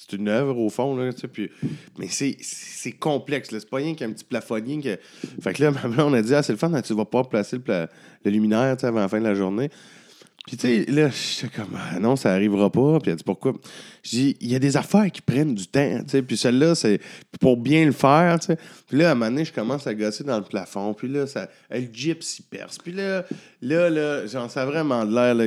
[0.09, 1.49] c'est- une œuvre, au fond, là, tu sais, puis-
[1.97, 2.37] mais c'est,
[2.93, 3.49] complexe.
[3.51, 4.79] C'est pas rien qu'un petit plafonnier.
[4.81, 4.97] Que...
[5.41, 7.87] Fait que là, blonde a dit Ah, c'est le fun, tu vas pas placer le,
[8.25, 9.69] le luminaire, avant la fin de la journée.
[10.45, 12.99] Puis, tu sais, là, j'étais comme, Ah, non, ça arrivera pas.
[12.99, 13.53] Puis, elle dit, pourquoi?
[14.03, 16.21] Je dis, il y a des affaires qui prennent du temps, tu sais.
[16.21, 16.99] Puis, celle-là, c'est
[17.39, 18.57] pour bien le faire, tu sais.
[18.87, 20.93] Puis là, à un moment donné, je commence à gosser dans le plafond.
[20.93, 22.77] Puis là, ça, le gyps, il perce.
[22.79, 23.23] Puis là,
[23.61, 25.33] là, là, genre, ça a vraiment de l'air.
[25.33, 25.45] Là,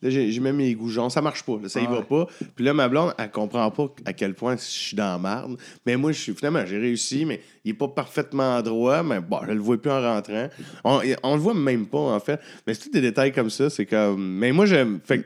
[0.00, 1.10] Là, j'ai mis mes goujons.
[1.10, 2.26] Ça marche pas, là, ça y Ah va pas.
[2.56, 5.58] Puis là, ma blonde, elle comprend pas à quel point je suis dans la marde.
[5.84, 9.02] Mais moi, je suis, finalement, j'ai réussi, mais il est pas parfaitement droit.
[9.02, 10.48] Mais bon, je le vois plus en rentrant.
[10.84, 12.40] On, on le voit même pas, en fait.
[12.66, 13.68] Mais c'est tous des détails comme ça.
[13.68, 14.38] C'est comme.
[14.38, 15.00] Mais moi, j'aime.
[15.04, 15.24] Fait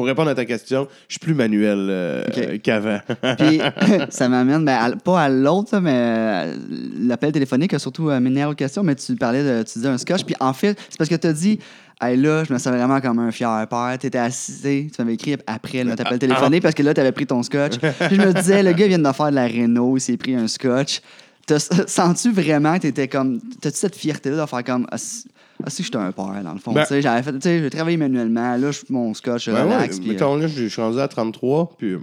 [0.00, 3.00] pour répondre à ta question, je suis plus manuel euh, qu'avant.
[3.38, 3.60] Puis
[4.08, 6.54] ça m'amène, ben, à- pas à l'autre, mais euh,
[6.98, 9.98] l'appel téléphonique a surtout amené à l'autre question, mais tu parlais de, tu disais un
[9.98, 10.24] scotch.
[10.24, 11.58] Puis en fait, c'est parce que tu as dit,
[12.00, 13.94] hey, là, je me sens vraiment comme un fier père.
[14.00, 17.12] Tu étais assis, tu m'avais écrit après notre appel téléphonique parce que là, tu avais
[17.12, 17.76] pris ton scotch.
[17.78, 20.34] Puis je me disais, le gars vient de faire de la Renault, il s'est pris
[20.34, 21.02] un scotch.
[21.46, 23.38] T'as- Sens-tu vraiment que t'étais comme.
[23.60, 24.86] T'as-tu cette fierté-là de faire comme.
[25.64, 26.72] Ah, si, j'étais un père, dans le fond.
[26.72, 27.32] Ben- tu sais, j'avais fait.
[27.32, 28.56] Tu sais, j'ai travaillé manuellement.
[28.56, 29.98] Là, je suis mon scotch, je Ouais, ouais, relax.
[29.98, 31.96] puis, euh, mettons, là, je suis rendu à 33, puis,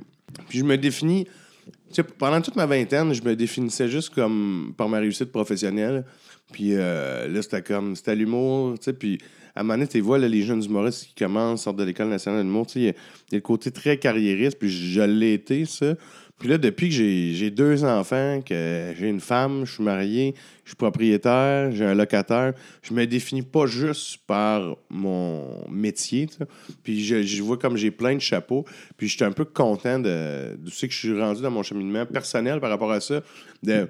[0.50, 1.26] puis je me définis...
[1.26, 6.06] tu sais, pendant toute ma vingtaine, je me définissais juste comme par ma réussite professionnelle.
[6.52, 7.96] Puis euh, là, c'était comme...
[7.96, 9.18] C'était l'humour, tu sais, puis...
[9.56, 12.10] À un moment donné, tu vois, là, les jeunes humoristes qui commencent, sortent de l'École
[12.10, 12.94] nationale de l'humour, tu sais, il y, y a
[13.38, 15.96] le côté très carriériste, puis je l'ai été, ça.
[16.40, 20.70] Puis là, depuis que j'ai deux enfants, que j'ai une femme, je suis marié, je
[20.70, 26.46] suis propriétaire, j'ai un locataire, je me définis pas juste par mon métier, tu sais.
[26.84, 28.66] Puis je, je vois comme j'ai plein de chapeaux,
[28.98, 31.64] puis je suis un peu content de, de ce que je suis rendu dans mon
[31.64, 33.22] cheminement personnel par rapport à ça.
[33.64, 33.88] De,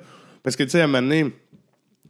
[0.47, 1.25] parce que, tu sais, à un moment donné,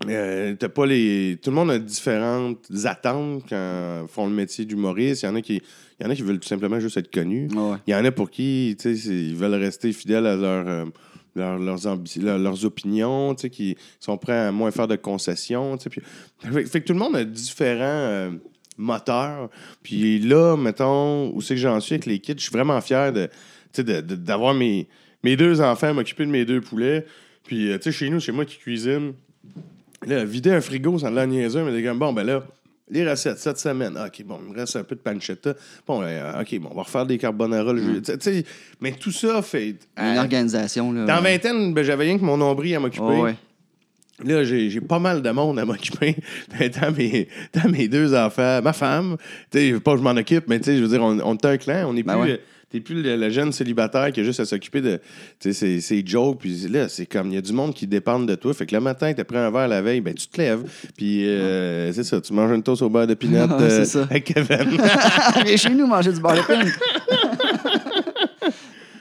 [0.07, 1.37] euh, t'as pas les.
[1.41, 5.23] Tout le monde a différentes attentes quand ils font le métier d'humoriste.
[5.23, 5.61] Il y en a qui.
[5.99, 7.47] Il y en a qui veulent tout simplement juste être connus.
[7.55, 7.77] ouais.
[7.87, 10.67] Il y en a pour qui, tu sais, c'est- ils veulent rester fidèles à leur,
[10.67, 10.85] euh,
[11.35, 14.95] leur- leurs, ambi- leur- leurs opinions, tu sais, qui sont prêts à moins faire de
[14.95, 15.75] concessions.
[15.77, 16.01] Puis,
[16.39, 18.31] fait, fait que tout le monde a différents euh,
[18.77, 19.49] moteurs.
[19.81, 23.11] Puis là, mettons, où c'est que j'en suis avec les kids, je suis vraiment fier
[23.11, 23.27] de,
[24.01, 24.87] d'avoir mes,
[25.23, 27.05] mes deux enfants, m'occuper de mes deux poulets.
[27.43, 29.13] Puis, tu sais, chez nous, c'est moi qui cuisine.
[30.05, 32.43] Là, vider un frigo, ça a l'air niaiseux, mais comme, bon, ben là,
[32.89, 35.53] les recettes, cette semaine, ah, OK, bon, il me reste un peu de pancetta.
[35.85, 38.01] Bon, euh, OK, bon, on va refaire des carbonara le jeudi.
[38.01, 38.45] Tu sais,
[38.79, 39.75] mais tout ça fait...
[39.97, 41.05] Une euh, organisation, là.
[41.05, 43.03] dans la vingtaine, ben, j'avais rien que mon nombril à m'occuper.
[43.03, 43.35] Ouais, ouais.
[44.23, 46.15] Là, j'ai pas mal de monde à m'occuper
[46.81, 48.61] dans mes, dans mes deux enfants.
[48.63, 49.17] Ma femme,
[49.51, 51.35] tu sais, pas que je m'en occupe, mais tu sais, je veux dire, on, on
[51.35, 51.89] est un clan.
[51.89, 52.41] On n'est Ben plus, ouais.
[52.67, 54.97] Euh, t'es plus le, le jeune célibataire qui a juste à s'occuper de,
[55.39, 56.39] tu sais, ses, ses jokes.
[56.39, 58.53] Puis là, c'est comme, il y a du monde qui dépend de toi.
[58.53, 60.63] Fait que le matin, t'as pris un verre la veille, ben tu te lèves.
[60.97, 63.47] Puis euh, c'est ça, tu manges une toast au beurre de pinot
[63.85, 64.03] ça.
[64.03, 64.77] avec Kevin.
[65.45, 66.61] Viens chez nous manger du beurre de pin.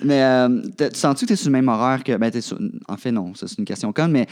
[0.03, 2.17] mais euh, tu sens-tu que tu es sur le même horaire que.
[2.17, 4.27] Ben, t'es sur- En fait, non, ça, c'est une question conne, mais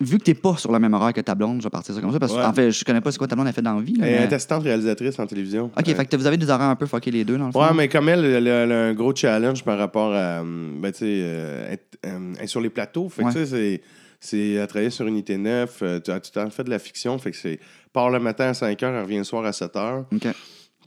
[0.00, 2.00] vu que tu pas sur le même horaire que ta blonde, je vais partir ça
[2.00, 2.44] comme ça, parce que, Ouais.
[2.44, 3.96] en fait, je connais pas c'est quoi ta blonde a fait dans la vie.
[4.00, 5.70] Elle est assistante réalisatrice en télévision.
[5.76, 7.60] Ok, fait que vous avez des horaires un peu fuckés les deux, dans le fond.
[7.62, 10.40] Ouais, mais comme elle, elle, a- elle a un gros challenge par rapport à.
[10.40, 13.08] hum, Ben, tu sais, euh, être, euh, être sur les plateaux.
[13.08, 13.82] Fait que, tu sais, c'est.
[14.20, 15.78] C'est à travailler sur Unité 9.
[15.82, 17.16] euh, tu as tout le temps fait de la fiction.
[17.18, 17.60] Fait que c'est.
[17.92, 20.04] Part le matin à 5 h, elle revient le soir à 7 h.
[20.12, 20.26] Ok.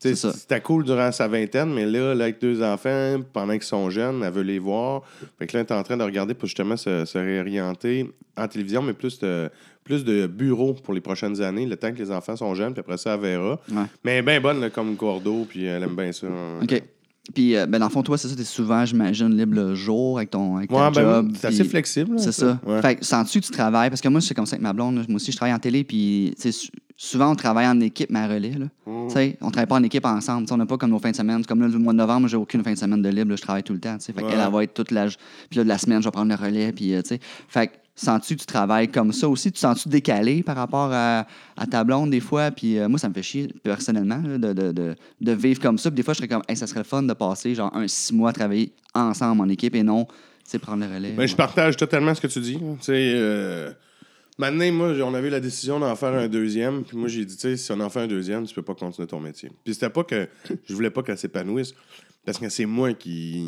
[0.01, 4.23] C'était cool durant sa vingtaine, mais là, là, avec deux enfants, pendant qu'ils sont jeunes,
[4.23, 5.03] elle veut les voir.
[5.37, 8.47] Fait que là, elle est en train de regarder pour justement se, se réorienter en
[8.47, 9.49] télévision, mais plus de,
[9.83, 12.81] plus de bureaux pour les prochaines années, le temps que les enfants sont jeunes, puis
[12.81, 13.59] après ça, elle verra.
[13.71, 13.83] Ouais.
[14.03, 16.27] Mais bien bonne, là, comme cordeau, puis elle aime bien ça.
[16.61, 16.81] OK.
[17.35, 20.17] Puis, euh, ben, dans le fond, toi, c'est ça, t'es souvent, j'imagine, libre le jour
[20.17, 21.31] avec ton avec Ouais, ben, job.
[21.39, 22.19] c'est assez flexible.
[22.19, 22.59] C'est ça.
[22.65, 22.81] Ouais.
[22.81, 23.89] Fait que sens-tu que tu travailles?
[23.89, 24.95] Parce que moi, c'est comme ça avec ma blonde.
[24.97, 25.01] là.
[25.07, 26.33] Moi aussi, je travaille en télé, puis
[26.97, 28.51] souvent, on travaille en équipe, mais à relais.
[28.57, 28.65] Là.
[28.87, 29.07] Mm.
[29.07, 30.43] Tu sais, on travaille pas en équipe ensemble.
[30.43, 31.45] Tu sais, on n'a pas comme nos fins de semaine.
[31.45, 33.29] Comme là, le mois de novembre, j'ai aucune fin de semaine de libre.
[33.29, 33.97] là, je travaille tout le temps.
[33.97, 34.13] tu sais.
[34.13, 34.29] Fait Ouais.
[34.31, 35.05] qu'elle, elle va être toute la.
[35.07, 36.71] Puis là, de la semaine, je vais prendre le relais.
[36.71, 37.19] Puis, euh, tu sais.
[37.47, 39.51] Fait que, sens-tu que tu travailles comme ça aussi?
[39.51, 41.27] Tu sens-tu décalé par rapport à,
[41.57, 42.51] à ta blonde des fois?
[42.51, 45.77] Puis euh, moi, ça me fait chier personnellement là, de, de, de, de vivre comme
[45.77, 45.89] ça.
[45.91, 47.87] Puis des fois, je serais comme, hey, ça serait le fun de passer genre un
[47.87, 50.13] six mois à travailler ensemble en équipe et non, tu
[50.45, 51.11] sais, prendre le relais.
[51.11, 52.57] Ben, je partage totalement ce que tu dis.
[52.57, 53.71] Tu sais, euh,
[54.37, 56.83] maintenant, moi, on avait eu la décision d'en faire un deuxième.
[56.83, 58.75] Puis moi, j'ai dit, tu sais, si on en fait un deuxième, tu peux pas
[58.75, 59.51] continuer ton métier.
[59.63, 60.27] Puis c'était pas que
[60.65, 61.73] je voulais pas qu'elle s'épanouisse,
[62.25, 63.43] parce que c'est moi qui,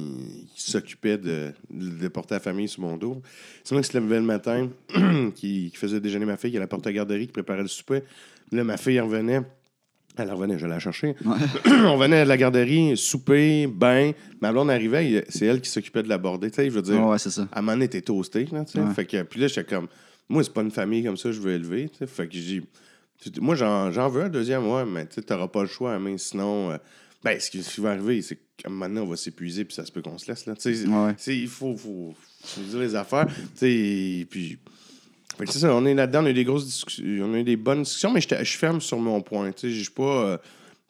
[0.55, 3.21] qui s'occupait de, de porter la famille sur mon dos.
[3.63, 4.69] C'est moi qui se levait le matin,
[5.35, 8.01] qui, qui faisait déjeuner ma fille, qui allait porter la garderie, qui préparait le souper.
[8.51, 9.41] Là, ma fille revenait.
[10.15, 11.15] Elle revenait, je la chercher.
[11.65, 14.11] on venait à la garderie, souper, bain.
[14.41, 16.51] Ma blonde arrivait, c'est elle qui s'occupait de l'aborder.
[16.51, 17.47] Tu sais, je veux dire, Ouais, c'est ça.
[17.51, 18.79] à un moment donné, t'es toasté, là, tu sais.
[18.79, 18.93] Ouais.
[18.93, 19.87] Fait que, puis là, j'étais comme,
[20.29, 22.05] moi, c'est pas une famille comme ça, je veux élever, tu sais.
[22.07, 22.61] Fait que j'ai
[23.31, 25.97] dit, moi, j'en, j'en veux un deuxième, ouais, mais tu sais, t'auras pas le choix,
[25.97, 26.77] mais sinon, euh,
[27.23, 29.85] ben, ce qui, va arriver, c'est qu'à un moment donné, on va s'épuiser, puis ça
[29.85, 30.53] se peut qu'on se laisse, là.
[30.65, 34.57] Ouais, Il faut, faut, faut dire les affaires, tu sais, et puis...
[35.37, 37.39] Fait que c'est ça, on est là-dedans, on a eu des grosses discussions, on a
[37.39, 40.25] eu des bonnes discussions, mais je ferme sur mon point, tu sais, je suis pas...
[40.25, 40.37] euh,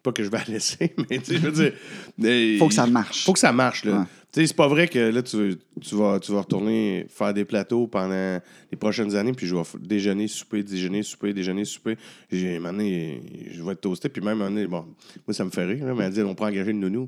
[0.02, 2.60] pas que je vais la laisser, mais tu sais, je veux dire...
[2.60, 3.24] Faut que ça marche.
[3.26, 4.00] Faut que ça marche, là.
[4.00, 4.06] Ouais.
[4.34, 7.46] Tu sais, c'est pas vrai que là, tu, tu, vas, tu vas retourner faire des
[7.46, 8.40] plateaux pendant
[8.72, 11.98] les prochaines années, puis je vais déjeuner, souper, déjeuner, souper, déjeuner, souper.
[12.32, 14.88] J'ai, donné, je vais être toasté, puis même donné, bon,
[15.28, 17.08] moi, ça me fait rire, là, mais elle dit, on peut engager une nounou.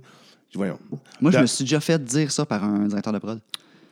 [0.53, 0.77] Voyons.
[1.19, 3.41] Moi, je me suis déjà fait dire ça par un directeur de prod.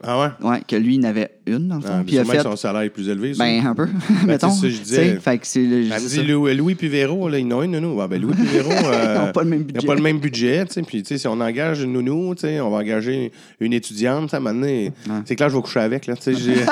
[0.06, 0.50] Ah ouais?
[0.50, 1.88] Ouais, que lui, il en avait une, dans le fond.
[1.92, 2.42] Ah, puis il a que fait.
[2.42, 3.34] son salaire est plus élevé.
[3.34, 3.44] ça.
[3.44, 3.88] Ben, un peu,
[4.28, 4.50] mettons.
[4.50, 5.14] c'est ça que je disais.
[5.14, 5.60] sais, Fait que c'est.
[5.62, 8.02] le- dit, Louis, Louis puis Véro, là, ils n'ont une nounou.
[8.02, 9.80] Ah, ben, Louis puis Véro, euh, Ils n'ont pas le même Ils budget.
[9.80, 10.82] n'ont pas le même budget, tu sais.
[10.82, 14.30] Puis, tu sais, si on engage une nounou, tu sais, on va engager une étudiante,
[14.30, 14.68] ça, maintenant,
[15.26, 16.16] c'est clair, je vais coucher avec, là.
[16.16, 16.54] Tu sais,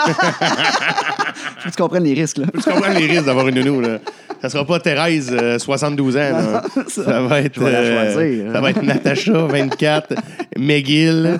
[1.61, 2.45] Faut que tu comprennes les risques, là.
[2.53, 3.99] tu comprends les risques d'avoir une nounou, là.
[4.41, 6.63] Ça sera pas Thérèse, euh, 72 ans, là.
[6.87, 7.03] ça.
[7.05, 7.61] Ça va être.
[7.61, 8.53] Euh, choisir, hein.
[8.53, 10.15] ça va être Natacha, 24,
[10.57, 11.39] McGill.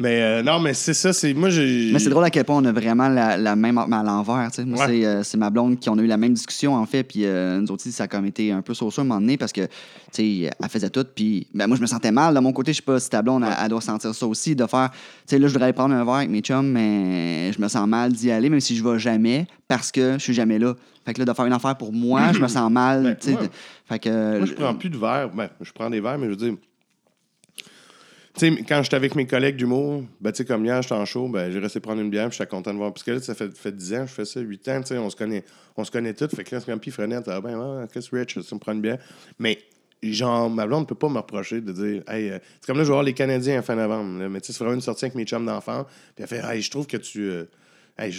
[0.00, 1.34] Mais euh, non, mais c'est ça, c'est.
[1.34, 1.90] Moi, j'ai.
[1.92, 4.48] Mais c'est drôle à quel point on a vraiment la, la même à l'envers.
[4.50, 4.64] tu sais.
[4.64, 4.86] Moi, Ouais.
[4.86, 7.02] c'est, euh, c'est ma blonde qui on a eu la même discussion, en fait.
[7.02, 9.52] Puis euh, nous autres, ça a comme été un peu à un moment donné parce
[9.52, 9.68] que, tu
[10.12, 11.04] sais, elle faisait tout.
[11.14, 12.32] Puis ben, moi, je me sentais mal.
[12.34, 14.54] De mon côté, je sais pas si ta blonde, elle, elle doit sentir ça aussi,
[14.54, 17.52] de faire, tu sais, là, je voudrais aller prendre un verre avec mes chums, mais
[17.52, 20.34] je me sens mal d'y aller, même si je vais jamais, parce que je suis
[20.34, 20.74] jamais là.
[21.04, 23.02] Fait que là, de faire une affaire pour moi, je me sens mal.
[23.02, 23.42] Ben, tu sais, ouais.
[23.46, 23.50] de-
[23.88, 24.38] Fait que.
[24.38, 25.30] Moi, je prends plus de verre.
[25.34, 26.54] Ben, je prends des verres, mais je veux dire.
[28.38, 31.04] Tu sais, quand j'étais avec mes collègues d'humour, ben, tu sais, comme hier, j'étais en
[31.04, 32.92] show, ben, j'ai resté prendre une bière, puis j'étais content de voir.
[32.92, 34.98] Parce que là, ça fait, fait 10 ans, je fais ça, 8 ans, tu sais,
[34.98, 35.44] on se connaît,
[35.76, 36.28] on se connaît tous.
[36.34, 38.72] Fait que là, c'est comme, puis Frenette, ah ben, ouais, Chris Rich, ça me prend
[38.72, 38.98] une bière.
[39.38, 39.58] Mais,
[40.02, 42.84] genre, ma blonde ne peut pas me reprocher de dire, hey, euh, c'est comme là,
[42.84, 44.80] je vais voir les Canadiens en fin novembre, là, mais tu sais, c'est vraiment une
[44.82, 45.84] sortie avec mes chums d'enfants.
[46.14, 47.22] Puis elle fait, hey, je trouve que tu.
[47.22, 47.44] euh,
[48.00, 48.14] Hey,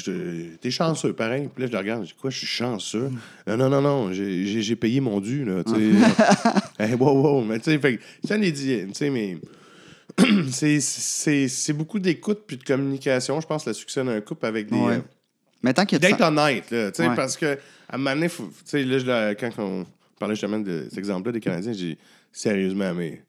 [0.59, 1.47] t'es chanceux, pareil.
[1.55, 3.09] Puis là, je le regarde, je dis, quoi, je suis chanceux?
[3.47, 5.97] Non, non, non, non, j'ai payé mon dû, là, tu sais.
[6.83, 7.41] hey, wow, wow.
[7.45, 9.37] Mais tu sais, fait que ça les dit, tu sais, mais
[10.51, 14.77] c'est- beaucoup d'écoute puis de communication, je pense, le succès d'un couple avec des.
[14.77, 14.93] Ouais.
[14.95, 14.99] euh,
[15.63, 17.15] Mais tant qu'il D'être honnête, là, tu sais, Ouais.
[17.15, 17.57] parce que
[17.89, 19.85] à un moment donné, faut- là, quand on
[20.19, 21.97] parlait justement de cet exemple-là des Canadiens, j'ai
[22.31, 23.23] sérieusement, mais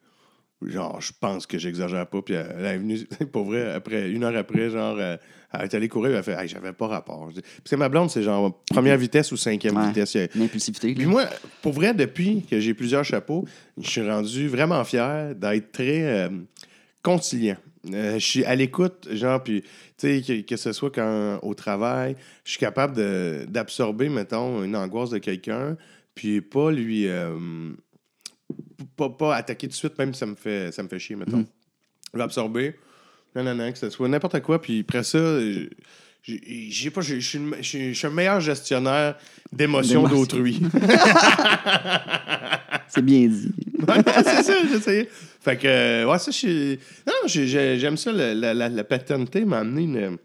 [0.63, 2.21] genre, je pense que j'exagère pas.
[2.23, 2.99] Puis elle, elle est venue,
[3.33, 5.17] pour vrai, après, une heure après, genre, euh,
[5.53, 7.29] elle est allée courir, elle a fait, hey, j'avais pas rapport.
[7.33, 9.89] Parce que ma blonde, c'est genre première vitesse ou cinquième Ouais.
[9.89, 10.17] vitesse.
[10.37, 10.95] L'impulsivité.
[10.95, 11.25] puis moi,
[11.63, 13.45] pour vrai, depuis que j'ai plusieurs chapeaux,
[13.81, 16.29] je suis rendu vraiment fier d'être très euh,
[17.03, 17.57] conciliant.
[17.93, 21.55] Euh, je suis à l'écoute, genre, puis, tu sais, que, que ce soit quand au
[21.55, 22.95] travail, je suis capable
[23.47, 25.77] d'absorber, mettons, une angoisse de quelqu'un,
[26.15, 27.07] puis pas lui.
[27.09, 27.71] euh,
[28.97, 31.17] pas, pas attaquer tout de suite, même si ça me fait, ça me fait chier,
[31.17, 31.47] mettons.
[32.13, 32.75] Je vais absorber,
[33.35, 35.69] non, non, non, que ce soit n'importe quoi, puis après ça, je-
[36.23, 39.17] j'ai pas, je suis un meilleur gestionnaire
[39.53, 40.07] D'émotions.
[40.07, 40.61] d'autrui.
[42.89, 43.53] C'est bien dit.
[44.25, 45.09] C'est ça, j'essayais.
[45.41, 46.79] Fait que, euh, ouais, ça, je suis.
[47.07, 50.17] Non, j'ai- j'ai- j'aime ça, la, la, paternité m'a amené une.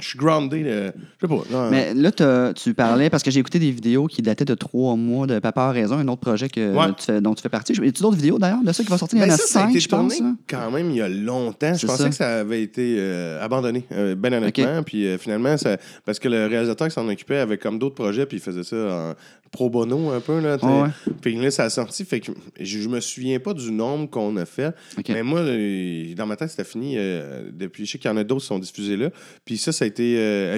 [0.00, 0.92] Je suis groundé, là.
[0.94, 1.42] je sais pas.
[1.50, 2.12] non, Mais là,
[2.54, 5.62] tu parlais, parce que j'ai écouté des vidéos qui dataient de trois mois de Papa
[5.62, 6.86] a raison, un autre projet que Ouais.
[6.96, 7.72] tu fais- dont tu fais partie.
[7.72, 9.18] Y a-tu d'autres vidéos d'ailleurs de ça qui va sortir?
[9.18, 10.14] Il y en Ben a ça, ça a cinq, je pense.
[10.16, 10.36] tourné hein?
[10.48, 11.74] quand même il y a longtemps.
[11.74, 12.08] Je pensais ça.
[12.10, 14.84] que ça avait été euh, abandonné, euh, ben honnêtement.
[14.84, 18.24] Puis euh, finalement, ça, parce que le réalisateur qui s'en occupait avait comme d'autres projets,
[18.26, 19.14] puis il faisait ça en
[19.50, 20.40] pro bono un peu.
[20.40, 20.56] Là.
[20.62, 20.88] Ouais.
[21.20, 22.04] Puis là, ça a sorti.
[22.04, 24.74] Fait que je, je me souviens pas du nombre qu'on a fait.
[25.08, 27.86] Mais moi, euh, dans ma tête, c'était fini euh, depuis.
[27.86, 29.10] Je sais qu'il y en a d'autres qui sont diffusés là.
[29.44, 30.16] Puis ça, ça a été.
[30.18, 30.56] euh,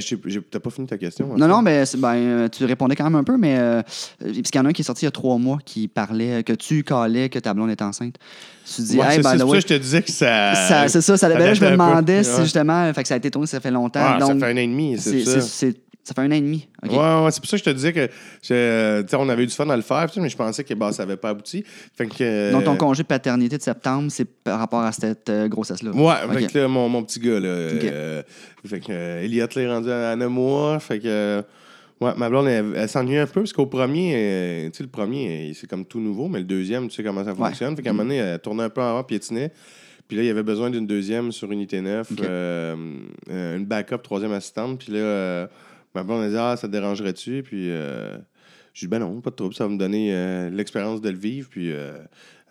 [0.51, 1.37] T'as pas fini ta question?
[1.37, 3.83] Non, non, mais ben, euh, tu répondais quand même un peu, mais euh,
[4.21, 5.89] parce qu'il y en a un qui est sorti il y a trois mois qui
[5.89, 8.17] parlait que tu calais que ta blonde est enceinte.
[8.75, 10.55] Tu dis, Ouais, hey, c'est ça, c'est je te disais que ça.
[10.55, 13.17] ça- c'est ça, ça, ben là, je me demandais si justement, fait que ça a
[13.19, 14.01] été tourné, ça fait longtemps.
[14.03, 15.67] Ah, ça fait un an et demi, c'est ça.
[16.03, 16.67] Ça fait un an et demi.
[16.83, 18.09] Ouais, ouais, c'est pour ça que je te disais que
[18.43, 20.75] je- tu sais, on avait eu du fun à le faire, mais je pensais que
[20.75, 21.63] bah, ça n'avait pas abouti.
[21.97, 25.29] Fait que, euh, Donc, ton congé de paternité de septembre, c'est par rapport à cette
[25.29, 25.91] euh, grossesse-là.
[25.93, 26.33] Ouais, OK.
[26.39, 27.69] fait que là, mon, mon petit gars, là.
[27.75, 27.85] Ok.
[27.85, 28.23] euh,
[28.65, 30.81] fait que euh, Elliot, là, est rendu à 9 mois.
[30.81, 31.07] Fait que.
[31.07, 31.43] euh,
[32.01, 34.89] ouais, ma blonde, elle, elle s'ennuie un peu parce qu'au premier, euh, tu sais, le
[34.89, 37.77] premier, c'est comme tout nouveau, mais le deuxième, tu sais comment ça fonctionne.
[37.77, 39.53] Fait qu'à un moment donné, elle tournait un peu en rond, piétinait.
[40.09, 42.19] Puis là, il y avait besoin d'une deuxième sur unité 9, Ok.
[42.23, 42.75] euh,
[43.31, 44.79] euh, une backup, troisième assistante.
[44.81, 45.47] Puis là, euh,
[45.95, 47.43] ma blonde, elle dit Ah, ça te dérangerait-tu?
[47.43, 48.17] Puis euh,
[48.75, 51.19] je dis Ben non, pas de trouble, ça va me donner euh, l'expérience de le
[51.19, 51.49] vivre.
[51.51, 51.99] Puis euh,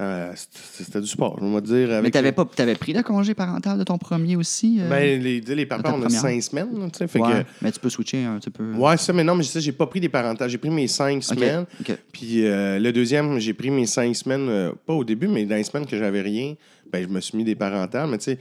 [0.01, 2.01] euh, c'était du sport, on va dire.
[2.01, 4.79] Mais t'avais pas t'avais pris le congé parental de ton premier aussi?
[4.89, 6.77] ben, les, les papas, on a cinq semaines.
[6.77, 8.71] là, tu sais, fait ouais, mais tu peux switcher un petit peu.
[8.71, 10.51] que, ouais, ça, mais non, mais ça, j'ai pas pris des parentages.
[10.51, 11.65] J'ai pris mes cinq semaines.
[12.11, 15.85] Puis le deuxième, j'ai pris mes cinq semaines, pas au début, mais dans les semaines
[15.85, 16.55] que j'avais rien,
[16.91, 18.09] ben, je me suis mis des parentales.
[18.09, 18.39] Mais tu sais,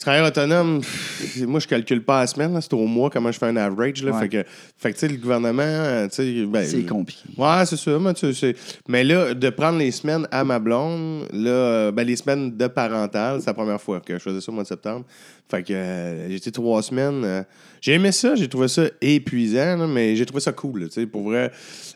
[0.00, 3.30] travailleur autonome, pff, moi, je calcule pas à la semaine, là, c'est au mois comment
[3.30, 4.02] je fais un average.
[4.02, 4.20] Là, Ouais.
[4.20, 4.44] Fait que,
[4.78, 7.22] fait que, tu sais, le gouvernement, euh, tu sais, ben, C'est compliqué.
[7.36, 7.98] Ouais, c'est ça.
[7.98, 11.92] Mais, tu sais, c'est- mais là, de prendre les semaines à ma blonde, là, euh,
[11.92, 14.64] ben, les semaines de parental, c'est la première fois que je faisais ça au mois
[14.64, 15.04] de septembre.
[15.50, 17.22] Fait que euh, été trois semaines.
[17.24, 17.42] euh,
[17.80, 20.82] j'ai aimé ça, j'ai trouvé ça épuisant, là, mais j'ai trouvé ça cool.
[20.82, 21.50] là, tu sais, pour vrai.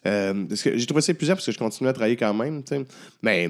[0.07, 2.63] Euh, j'ai trouvé ça épuisant parce que je continuais à travailler quand même.
[2.65, 2.85] tu sais.
[3.23, 3.49] Mais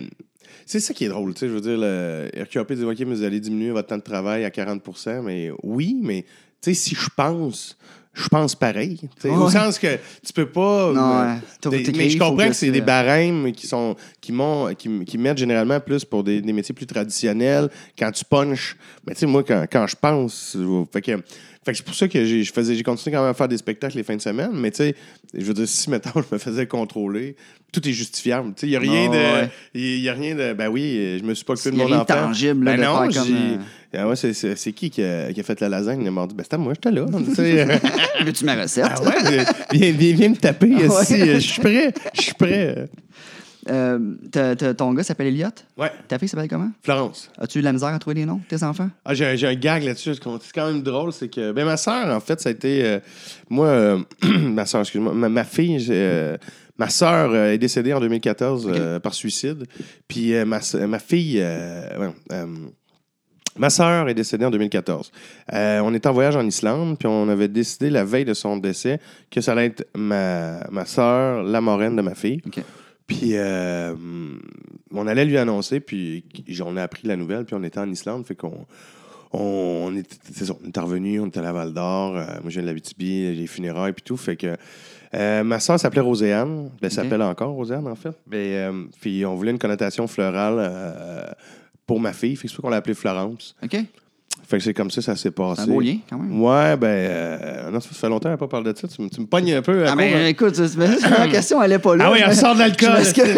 [0.66, 1.34] c'est ça qui est drôle.
[1.34, 3.98] tu sais, Je veux dire, le RQAP dit OK, mais vous allez diminuer votre temps
[3.98, 6.22] de travail à 40% Mais oui, mais
[6.62, 7.76] tu sais, si je pense.
[8.16, 9.00] Je pense pareil.
[9.28, 10.92] Au sens que tu peux pas.
[10.92, 11.34] Non, euh,
[11.70, 14.32] des- mais je comprends que que c'est des barèmes qui sont qui,
[14.78, 17.68] qui, qui mettent généralement plus pour des, des métiers plus traditionnels.
[17.98, 21.20] Quand tu punches, mais tu sais, moi, quand, quand je pense, je- fait que,
[21.64, 23.48] fait que c'est pour ça que j'ai, je faisais, j'ai continué quand même à faire
[23.48, 24.50] des spectacles les fins de semaine.
[24.52, 24.94] Mais tu sais,
[25.32, 27.36] je veux dire, si maintenant je me faisais contrôler,
[27.72, 28.52] tout est justifiable.
[28.54, 29.14] Tu sais, il n'y a rien de.
[29.14, 29.50] ouais.
[29.74, 30.52] Il y a rien de.
[30.52, 32.04] Ben oui, je me suis pas occupé de mon enfant.
[32.04, 33.56] tangible, là, ben non, faire comme, euh,
[33.94, 36.02] Ah ouais, c'est, c'est, c'est qui qui a, qui a fait la lasagne?
[36.04, 37.06] Il m'a dit, ben c'était moi, j'étais là.
[38.24, 38.84] Veux-tu ma recette?
[38.88, 40.74] Ah ouais, viens, viens, viens me taper.
[40.84, 41.04] Ah ouais.
[41.04, 41.94] si, je suis prêt.
[42.14, 42.88] Je suis prêt.
[43.70, 43.98] Euh,
[44.30, 45.48] t'as- t'as- ton gars s'appelle Elliot?
[45.78, 46.70] Ouais, Ta fille s'appelle comment?
[46.82, 47.30] Florence.
[47.38, 48.90] As-tu eu de la misère à trouver des noms, tes enfants?
[49.04, 50.14] Ah, j'ai, un- j'ai un gag là-dessus.
[50.14, 50.22] C'est
[50.54, 51.12] quand même drôle.
[51.12, 52.84] C'est que ben, ma soeur, en fait, ça a été.
[52.84, 53.00] euh,
[53.48, 53.98] moi, euh,
[54.38, 55.14] ma soeur, excuse-moi.
[55.14, 56.36] Ma, ma fille, j'ai, euh,
[56.78, 59.64] ma soeur est décédée en 2014 euh, par suicide.
[60.08, 61.38] Puis euh, ma, ma fille.
[61.40, 62.46] euh, ouais, euh,
[63.56, 65.12] Ma sœur est décédée en 2014.
[65.52, 68.56] Euh, on était en voyage en Islande, puis on avait décidé la veille de son
[68.56, 68.98] décès
[69.30, 72.40] que ça allait être ma, ma sœur, la moraine de ma fille.
[72.44, 72.60] OK.
[73.06, 73.94] Puis euh,
[74.92, 76.24] on allait lui annoncer, puis
[76.64, 78.66] on a appris la nouvelle, puis on était en Islande, fait qu'on
[79.32, 82.24] on, on était, c'est ça, on était revenu, on était à la Val d'Or, euh,
[82.42, 84.56] moi je viens de la BTB, les funérailles, puis tout, fait que
[85.14, 89.26] euh, ma soeur s'appelait Roséanne, ben, elle s'appelle encore Roséanne en fait, Ben, euh, puis
[89.26, 91.34] on voulait une connotation florale
[91.86, 93.54] pour ma fille, fait que c'est pour qu'on l'a appelée Florence.
[93.62, 93.76] OK?
[94.46, 95.62] Fait que c'est comme ça ça s'est passé.
[95.64, 96.40] C'est un beau lien, quand même.
[96.42, 99.08] Ouais, ben, euh, non, ça fait longtemps qu'on n'a pas parlé de ça, tu, me-
[99.08, 99.86] tu me pognes un peu.
[99.86, 100.26] à Ah, ben, court, hein.
[100.26, 102.04] écoute, c'est- c'est- la question, elle est pas là.
[102.08, 102.90] Ah oui, elle sort de l'alcool.
[102.90, 103.32] Je m'excuse, non,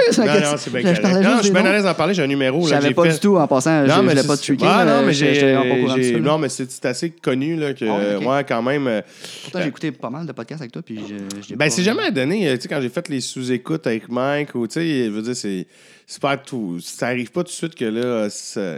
[0.59, 1.03] c'est bien je correct.
[1.03, 1.71] parlais Non, je suis des bien à noms.
[1.73, 2.15] l'aise d'en parler.
[2.15, 2.61] J'ai un numéro.
[2.67, 3.85] Je là, savais j'ai pas fait- du tout en passant.
[3.85, 4.65] Je, Non, je mais l'ai c'est- pas tweaké.
[4.69, 6.21] Ah, non, mais je- j'ai.
[6.21, 7.85] Non, mais c'est c'est assez connu là, que.
[7.85, 8.29] Ah, ouais, ok.
[8.33, 8.87] Ouais, quand même.
[8.89, 9.01] euh,
[9.45, 11.71] Pourtant, j'ai écouté pas mal de podcasts avec toi, puis je, je l'ai Ben, pas-
[11.71, 12.49] c'est jamais donné.
[12.49, 15.23] euh, Tu sais, quand j'ai fait les sous-écoutes avec Mike, ou tu sais, je veux
[15.23, 15.67] dire, c'est.
[16.09, 16.79] C'est pas tout.
[16.81, 18.31] Ça arrive pas tout de suite que là.
[18.31, 18.77] ça-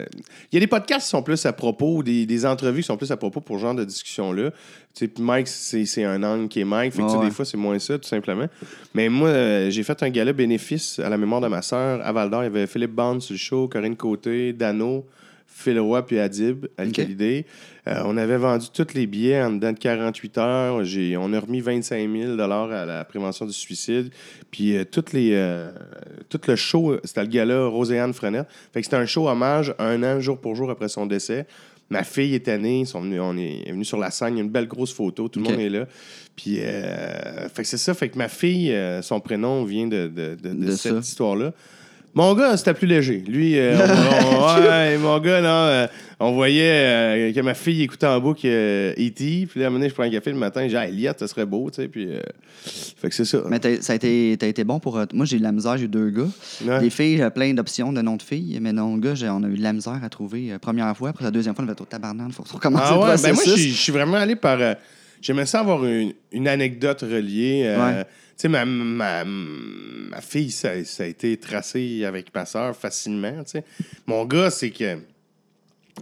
[0.51, 2.97] Il y a des podcasts qui sont plus à propos, des, des entrevues qui sont
[2.97, 4.51] plus à propos pour ce genre de discussion-là.
[4.51, 6.95] Tu sais, puis Mike, c'est un angle qui est Mike.
[6.95, 7.27] Fait que, tu sais, ouais.
[7.27, 8.47] des fois, c'est moins ça, tout simplement.
[8.95, 12.11] Mais moi, euh, j'ai fait un gala bénéfice à la mémoire de ma sœur à
[12.13, 12.43] Val d'Or.
[12.45, 15.05] Il y avait Philippe Bond sur le show, Corinne Côté, Dano,
[15.61, 17.45] Phil Roy puis Adib, Al-Khalidé.
[17.89, 20.85] Euh, on avait vendu tous les billets en dedans de 48 heures.
[20.85, 24.11] J'ai, on a remis 25 000 à la prévention du suicide.
[24.53, 25.71] Puis euh, toutes les, euh,
[26.29, 28.47] tout le show, c'était le gala Roséanne Frenette.
[28.73, 31.47] Fait que c'était un show hommage un an, jour pour jour après son décès.
[31.91, 34.45] Ma fille est née, sont venus, on est, venu sur la scène, il y a
[34.45, 35.87] une belle grosse photo, tout le monde est là.
[36.37, 40.35] Puis, euh, fait que c'est ça, fait que ma fille, son prénom vient de, de-
[40.41, 41.53] de- de De cette histoire-là.
[42.15, 43.23] Mon gars, c'était plus léger.
[43.27, 45.87] Lui, euh, on- on- ouais, mon gars, non, euh,
[46.19, 46.63] on voyait
[47.29, 49.47] euh, que ma fille écoutait en boucle E.T.
[49.49, 51.13] Puis là, à un moment donné, je prends un café le matin, j'ai dit, Elliot,
[51.17, 51.89] ça serait beau, tu sais.
[51.89, 52.09] Puis,
[52.65, 53.39] fait que c'est ça.
[53.49, 55.01] Mais t'as- ça a été, t'as été bon pour.
[55.13, 56.27] Moi, j'ai eu de la misère, j'ai eu deux gars.
[56.67, 56.81] Ouais.
[56.81, 59.47] Des filles, euh, plein d'options de noms de filles, mais non, gars, j'ai- on a
[59.49, 61.11] eu de la misère à trouver première fois.
[61.11, 63.35] Après la deuxième fois, on avait tout tabarnak, il faut recommencer Ah le ouais, ben
[63.35, 64.59] moi, je suis- je suis vraiment allé par.
[65.21, 67.63] J'aimais ça avoir une, une anecdote reliée.
[67.67, 68.05] euh, Ouais.
[68.05, 73.43] Tu sais, ma, ma, ma fille, ça, ça a été tracé avec ma soeur facilement.
[74.07, 74.99] Mon gars, c'est que.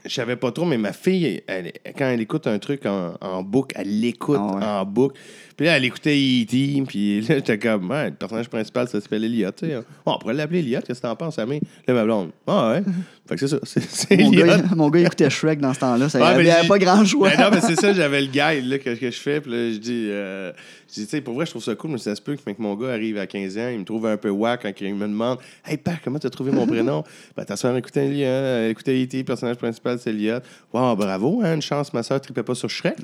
[0.05, 3.43] je savais pas trop, mais ma fille, elle- quand elle écoute un truc en, en
[3.43, 4.65] boucle, elle l'écoute Ah ouais.
[4.65, 5.19] en boucle.
[5.57, 9.25] Puis là, elle écoutait E.T., puis là, j'étais comme, ouais, le personnage principal, ça s'appelle
[9.25, 9.51] Elliot.
[9.57, 9.75] tu sais.
[10.05, 11.61] Bon, on pourrait l'appeler Elliot, qu'est-ce que t'en penses, Amé?
[11.89, 12.83] Là, ma blonde, ah ouais.
[13.27, 14.47] fait que c'est ça, c'est c'est Mon Elliot.
[14.47, 16.09] gars, mon gars, il écoutait Shrek dans ce temps-là.
[16.11, 17.31] Ça, Ouais, il n'y avait j'ai- pas grand choix.
[17.31, 19.41] Ben non, mais c'est ça, j'avais le guide là, que, que je fais.
[19.41, 20.53] Puis là, je dis, euh,
[20.89, 22.43] je dis, tu sais, pour vrai, je trouve ça cool, mais ça se peut que,
[22.51, 24.95] que mon gars arrive à 15 ans, il me trouve un peu wack quand il
[24.95, 27.03] me demande Hey, père, comment t'as trouvé mon prénom
[27.35, 30.41] Ben, ta soeur écoutait Elliot, elle écoutait E.T., le personnage principal, c'est Elliot.
[30.75, 32.97] Wow, bravo, hein, une chance, ma soeur tripait pas sur Shrek.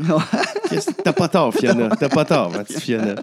[1.05, 1.89] T'as pas tort, Fiona.
[1.99, 3.15] T'as pas tort, ma petite Fiona.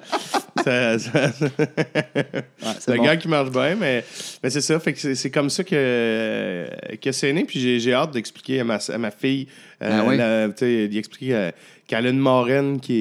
[0.63, 3.03] Ça- ça- Ouais, c'est un bon.
[3.03, 4.03] gars qui marche bien, mais,
[4.43, 4.79] mais c'est ça.
[4.79, 6.67] Fait que c'est, c'est comme ça que,
[7.01, 7.45] que c'est né.
[7.45, 9.47] Puis j'ai, j'ai hâte d'expliquer à ma, à ma fille,
[9.81, 10.17] Ah oui?
[10.17, 11.51] la- sais, d'y expliquer euh,
[11.87, 12.93] qu'elle a une marraine qui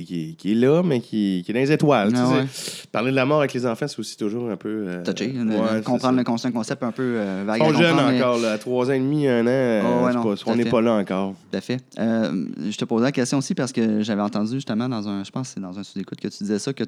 [0.00, 2.12] est, qui, qui est là, mais qui, qui est dans les étoiles.
[2.16, 2.44] Ah ouais.
[2.90, 4.84] Parler de la mort avec les enfants, c'est aussi toujours un peu.
[4.88, 5.32] euh, Touché.
[5.32, 8.58] ouais, comprendre le concept, un concept un peu euh, vague comprendre, mais- encore, là, à
[8.58, 9.46] 3 ans et demi, 1 an.
[9.48, 11.34] euh, Oh, ouais, non, pas- on n'est pas là encore.
[11.50, 11.78] Tout à fait.
[12.00, 15.30] Euh, je te posais la question aussi parce que j'avais entendu justement dans un, je
[15.30, 16.84] pense c'est dans un sous-écoute que tu disais ça, que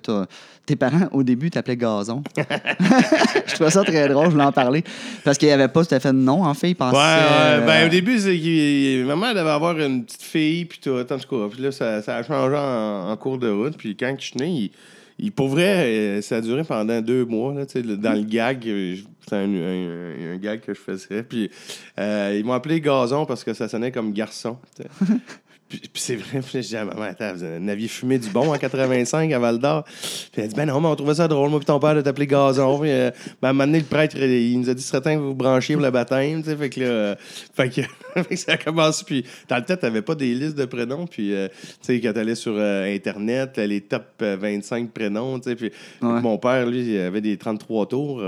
[0.67, 2.23] tes parents, au début, t'appelaient Gazon.
[3.47, 4.83] je trouvais ça très drôle, je voulais en parler.
[5.25, 6.71] Parce qu'il n'y avait pas tout à fait de nom, en fait.
[6.71, 6.97] Ils pensaient...
[6.97, 9.05] Ouais, euh, Ben, au début, c'est qu'il-
[9.35, 10.91] mère devait avoir une petite fille, puis tout.
[10.91, 13.77] En tout cas, puis là, ça, ça a changé en, cours de route.
[13.77, 14.71] Puis quand je suis né, il,
[15.19, 17.55] il- pour euh, ça a duré pendant deux mois.
[17.55, 17.65] Là,
[17.97, 21.23] dans le gag, euh, c'était un, un- un gag que je faisais.
[21.23, 21.51] Puis
[21.99, 24.59] euh, ils m'ont appelé Gazon parce que ça sonnait comme garçon.
[25.81, 28.29] Puis, puis c'est vrai, puis je dis à ma mère, attends, vous aviez fumé du
[28.31, 29.85] bon en 85 à Val d'Or?
[29.85, 32.01] Puis elle dit, ben non, mais on trouvait ça drôle, moi, puis ton père de
[32.01, 32.79] t'appeler Gazon.
[32.81, 33.11] Puis, euh,
[33.43, 35.19] ben, à un moment donné, le prêtre, il nous a dit, ce serait temps que
[35.21, 36.43] vous vous branchiez pour le baptême.
[36.43, 36.57] tu sais.
[36.57, 37.15] Fait que là, euh,
[37.55, 39.05] fait que, ça a commencé.
[39.05, 41.07] Puis dans le temps, t'avais pas des listes de prénoms.
[41.07, 45.57] Puis, euh, tu sais, quand t'allais sur Internet, les top euh, 25 prénoms, tu sais.
[45.57, 45.71] Puis
[46.03, 46.21] Ouais.
[46.21, 48.23] mon père, lui, il avait des 33 tours.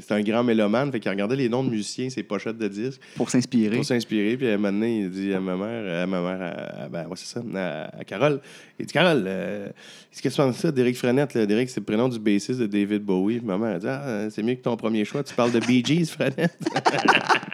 [0.00, 0.90] C'était un grand mélomane.
[0.90, 3.76] Fait qu'il regardait les noms de musiciens, ses pochettes de disques Pour s'inspirer.
[3.76, 4.36] pour s'inspirer.
[4.36, 6.88] Puis à un moment donné, il dit à ma mère, à ma mère, à, à-
[6.88, 8.40] ben, ouais, ça, à, à Carole,
[8.78, 9.68] il dit Carole, euh,
[10.12, 11.36] est-ce que tu penses ça, Derek Frenette?
[11.36, 13.38] Derek, c'est le prénom du bassiste de David Bowie.
[13.38, 15.60] Puis ma mère, elle dit Ah, c'est mieux que ton premier choix, tu parles de
[15.60, 16.56] Bee Gees, Frenette.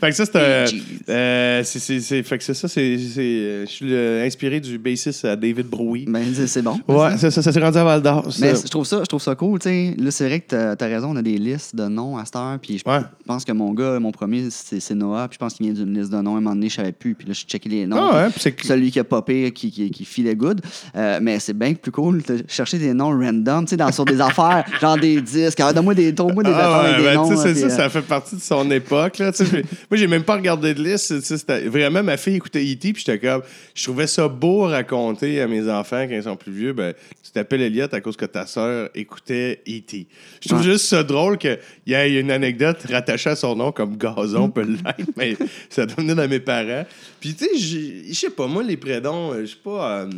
[0.00, 0.64] fait que ça, c'est un.
[0.64, 0.82] Bee Gees.
[1.08, 2.98] euh, c'est- c'est- c'est- fait que c'est ça, c'est.
[2.98, 6.04] c'est- euh, Je suis euh, inspiré du bassiste à David Bowie.
[6.08, 6.78] Ben, c'est c'est bon.
[6.88, 8.28] Ouais, ça, ça, ça s'est rendu à Val d'Or.
[8.40, 9.94] Mais je trouve ça, je trouve ça cool, tu sais.
[9.98, 12.36] Là, c'est vrai que t'as as raison, on a des listes de noms à cette
[12.36, 12.58] heure.
[12.60, 13.00] Puis je Ouais.
[13.26, 15.28] pense que mon gars, mon premier, c'est Noah.
[15.28, 16.34] Puis je pense qu'il vient d'une liste de noms.
[16.34, 17.14] À un moment donné, je savais plus.
[17.14, 17.96] Puis là, je checkais les noms.
[17.98, 20.60] Ah ouais, puis c'est Celui qui a popé, qui, qui, qui filait good.
[20.96, 24.04] Euh, mais c'est bien plus cool de chercher des noms random, tu sais, dans- sur
[24.04, 25.60] des affaires, genre des disques.
[25.60, 27.36] Ah, Donne-moi des, trouve-moi des Ah affaires ouais, des ben, noms.
[27.36, 29.18] ça, euh, ça fait partie de son époque.
[29.18, 29.62] Là, tu sais.
[29.90, 31.20] Moi, j'ai même pas regardé de liste.
[31.20, 32.92] c'était- Vraiment, ma fille écoutait E.T.
[32.92, 33.42] Puis j'étais comme.
[33.74, 36.72] Je trouvais ça beau à raconter à mes enfants quand ils sont plus vieux.
[36.74, 36.92] Ben,
[37.24, 40.06] tu t'appelles Elliot à cause que ta sœur écoutait E.T.
[40.42, 43.96] Je trouve juste ça drôle qu'il y ait une anecdote rattachée à son nom comme
[43.96, 45.10] Gazon peut l'être.
[45.16, 45.36] Mais
[45.70, 46.84] ça doit venir de mes parents.
[47.20, 50.00] Puis, tu sais, je sais pas, moi, les prénoms, euh, je sais pas.
[50.02, 50.10] euh,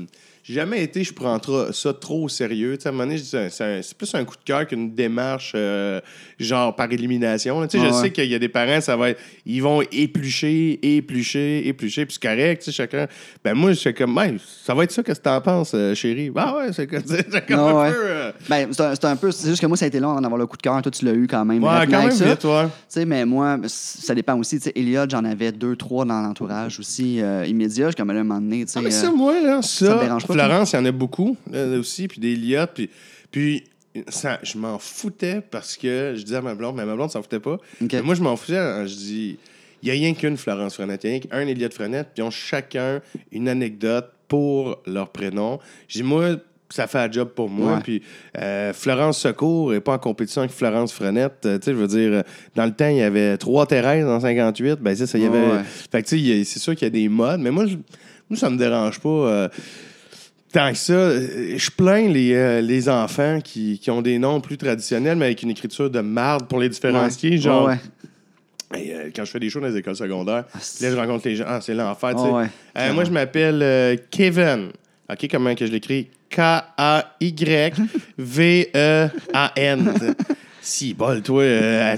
[0.50, 1.38] j'ai jamais été, je prends
[1.72, 2.76] ça trop au sérieux.
[2.84, 6.00] À un moment donné, c'est plus un coup de cœur qu'une démarche euh,
[6.40, 7.60] genre par élimination.
[7.60, 7.68] là.
[7.68, 8.00] Tu sais, Ouais, je ouais.
[8.02, 12.18] sais qu'il y a des parents, ça va être, ils vont éplucher, éplucher, éplucher, puis
[12.20, 13.06] c'est correct, tu sais, chacun.
[13.44, 14.18] Ben moi, je suis comme,
[14.64, 16.30] ça va être ça, qu'est-ce que t'en penses, euh, chérie?
[16.34, 17.90] Ah ouais, c'est comme, c'est comme un ouais.
[17.92, 17.96] peu.
[18.00, 19.30] euh, Ben, c'est un, peu.
[19.30, 20.80] C'est juste que moi, ça a été long d'en avoir le coup de cœur.
[20.82, 21.62] Toi, tu l'as eu quand même.
[21.62, 22.24] Ouais, quand même ça.
[22.24, 22.64] vite, ouais.
[22.64, 24.56] Tu sais, mais moi, ça dépend aussi.
[24.58, 27.86] Tu sais, Elliot, j'en avais deux, trois dans l'entourage aussi immédiat.
[27.86, 28.78] Je suis comme à un moment donné, tu sais.
[28.78, 31.36] Ah, mais ça, moi, là, ça, te dérange pas, Florence, il y en a beaucoup
[31.50, 32.90] là, aussi, puis des Elliott, puis,
[33.30, 33.64] puis
[34.08, 37.22] ça, je m'en foutais parce que je disais à ma blonde, mais ma blonde s'en
[37.22, 37.58] foutait pas.
[37.80, 39.38] Mais moi, je m'en foutais, hein, je dis,
[39.82, 42.22] il n'y a rien qu'une Florence Frenette, il y a rien qu'un Elliott Frenette, puis
[42.22, 43.00] ils ont chacun
[43.32, 45.58] une anecdote pour leur prénom.
[45.88, 46.36] Je dis, moi,
[46.68, 47.74] ça fait un job pour moi.
[47.74, 47.80] Ouais.
[47.82, 48.02] Puis
[48.38, 51.44] euh, Florence Secours n'est pas en compétition avec Florence Frenette.
[51.44, 52.22] Euh, tu sais, je veux dire, euh,
[52.54, 54.78] dans le temps, il y avait trois Thérèse en 58.
[54.80, 55.38] Ben, ça, il y avait.
[55.40, 55.62] Ouais.
[55.90, 57.74] Fait que, tu sais, c'est sûr qu'il y a des modes, mais moi, je-
[58.28, 59.08] moi ça me dérange pas.
[59.08, 59.48] euh,
[60.52, 64.40] Tant que ça, Euh, je plains les, euh, les enfants qui, qui ont des noms
[64.40, 67.30] plus traditionnels, mais avec une écriture de marde pour les différencier.
[67.30, 67.36] ouais.
[67.38, 67.78] Genre, Ouais, ouais.
[68.80, 71.26] Hey, euh, quand je fais des shows dans les écoles secondaires, Ah, là, je rencontre
[71.28, 71.44] les gens.
[71.46, 72.50] Ah, c'est l'enfer, tu sais.
[72.74, 74.68] Ah moi, je m'appelle Kevin.
[75.10, 76.08] OK, comment que je l'écris?
[78.80, 80.14] K-A-Y-V-E-A-N.
[80.62, 81.42] si, bol, toi.
[81.42, 81.96] euh,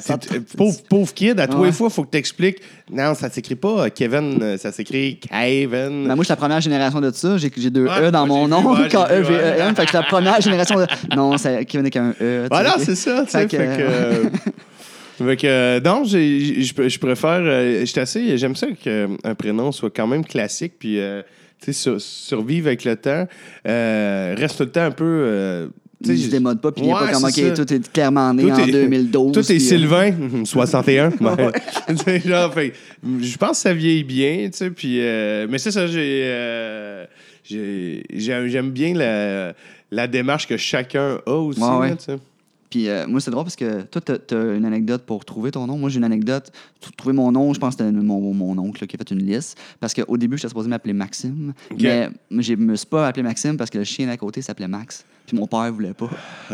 [0.56, 2.58] pauvre, pauvre kid, à les fois, il faut que tu expliques.
[2.90, 6.06] Non, ça s'écrit pas Kevin, euh, ça s'écrit Kevin.
[6.06, 7.36] Ben, moi, je suis la première génération de ça.
[7.38, 9.68] J'ai deux Ouais, E dans moi, mon nom, vu, ouais, j'ai vu, K-E-V-E-N.
[9.68, 9.74] ouais.
[9.74, 10.86] Fait que je suis la première génération de.
[11.16, 12.46] Non, c'est Kevin avec un E.
[12.50, 13.48] Voilà, c'est ça, tu sais.
[13.48, 13.82] Fait que- Fait que.
[13.82, 14.24] euh,
[15.26, 17.40] fait que, euh, non, j'ai- je préfère.
[17.42, 18.36] euh, assez.
[18.38, 21.22] J'aime ça qu'un prénom soit quand même classique, puis, euh,
[21.72, 23.26] sur- survivre avec le temps.
[23.64, 25.68] Reste tout le temps un peu.
[26.08, 27.50] Il se démode pas, puis il est Ouais, pas comme, OK, ça.
[27.52, 29.32] tout est clairement né Tout en est- 2012.
[29.32, 31.10] Tout est euh, Sylvain, hum, 61.
[31.20, 31.52] Ouais.
[31.88, 32.72] Tu sais, genre, fait,
[33.20, 34.98] je pense que ça vieillit bien, tu sais, puis...
[35.00, 36.22] euh, mais c'est ça, j'ai...
[36.24, 37.04] euh,
[37.44, 39.52] j'ai- j'ai- J'aime bien la,
[39.90, 42.16] la démarche que chacun a aussi, Ouais, là.
[42.72, 45.66] Puis euh, moi, c'est drôle parce que toi, t'as as une anecdote pour trouver ton
[45.66, 45.76] nom.
[45.76, 46.50] Moi, j'ai une anecdote.
[46.96, 49.58] Trouver mon nom, je pense que c'était mon, mon oncle qui a fait une liste.
[49.78, 51.52] Parce qu'au début, j'étais supposé m'appeler Maxime.
[51.78, 55.04] Mais je me suis pas appelé Maxime parce que le chien d'à côté s'appelait Max.
[55.26, 56.08] Puis mon père voulait pas.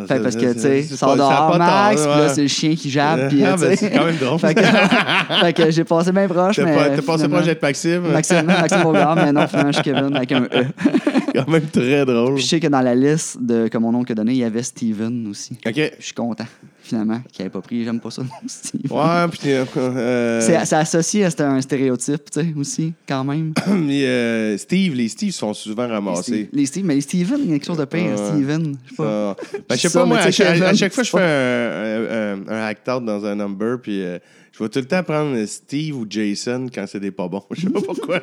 [0.09, 2.03] Fait parce que, tu sais, a dehors, Max.
[2.03, 3.29] Puis là, c'est le chien qui jappe.
[3.29, 4.39] Puis, Ah, tu ben, c'est quand même drôle.
[4.41, 6.57] fait, que, j'ai passé bien proche.
[6.57, 8.03] T'as pas- passé proche d'être Maxime?
[8.13, 10.67] Maxime, Maxime Beauregard, mais non, finalement, je suis Kevin avec un E.
[11.35, 12.35] quand même très drôle.
[12.35, 14.45] Puis je sais que dans la liste de, que mon oncle a donné, il y
[14.45, 15.57] avait Steven aussi.
[15.67, 15.75] OK.
[15.99, 16.45] Je suis content,
[16.83, 17.85] finalement, qu'il n'avait pas pris.
[17.85, 18.91] J'aime pas ça, non, Steven.
[18.91, 19.51] Ouais, puis...
[19.53, 23.53] euh, C'est associé à un stéréotype, tu sais, aussi, quand même.
[23.69, 26.49] mais, euh, Steve, les Steve sont souvent ramassés.
[26.53, 28.17] Les Steve- mais les Steven, il y a quelque chose de pire.
[28.17, 28.77] Steven.
[28.85, 29.37] Je sais pas.
[29.69, 32.49] Ben, je sais pas, moi, à chaque, à Kevin, chaque fois je fais un, un,
[32.49, 34.19] un act-out dans un number, puis euh,
[34.53, 37.43] je vais tout le temps prendre Steve ou Jason quand c'est des pas bons.
[37.53, 38.21] Je sais pas pourquoi.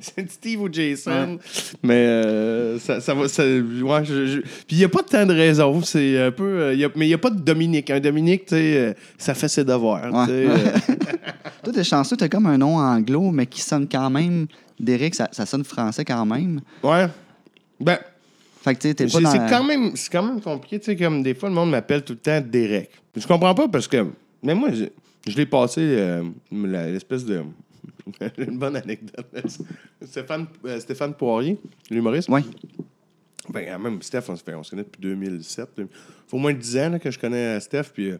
[0.00, 1.38] C'est Steve ou Jason.
[1.82, 3.26] Mais euh, ça, ça va.
[3.28, 5.82] Ça, ouais, je- je- Puis il n'y a pas tant de raison.
[5.82, 6.44] C'est un peu.
[6.44, 7.90] euh, y a- mais il n'y a pas de Dominique.
[7.90, 10.12] Un Dominique, tu sais, euh, ça fait ses devoirs.
[10.12, 10.26] Ouais.
[10.30, 10.56] euh.
[11.64, 14.46] Toi, t'es chanceux, t'as comme un nom anglo, mais qui sonne quand même.
[14.78, 16.60] Derek, ça, ça sonne français quand même.
[16.82, 17.06] ouais.
[17.80, 17.98] Ben,
[18.62, 19.30] Fait que tu sais, t'es pas C'est dans.
[19.32, 20.78] c'est la- quand, même- quand même compliqué.
[20.78, 22.90] Tu sais, comme des fois, le monde m'appelle tout le temps Derek.
[23.16, 24.06] Je comprends pas parce que.
[24.44, 24.84] Mais moi, je,
[25.28, 25.80] je l'ai passé
[26.52, 27.42] l'espèce de.
[28.38, 29.26] une bonne anecdote.
[30.02, 31.58] Stéphane, euh, Stéphane Poirier,
[31.90, 32.28] l'humoriste?
[32.28, 32.42] Ouais.
[33.52, 35.68] Ben, même Steph, on se, fait, on se connaît depuis 2007.
[35.78, 35.86] Il
[36.28, 37.84] faut au moins 10 ans là, que je connais Steph.
[37.92, 38.18] Puis, euh,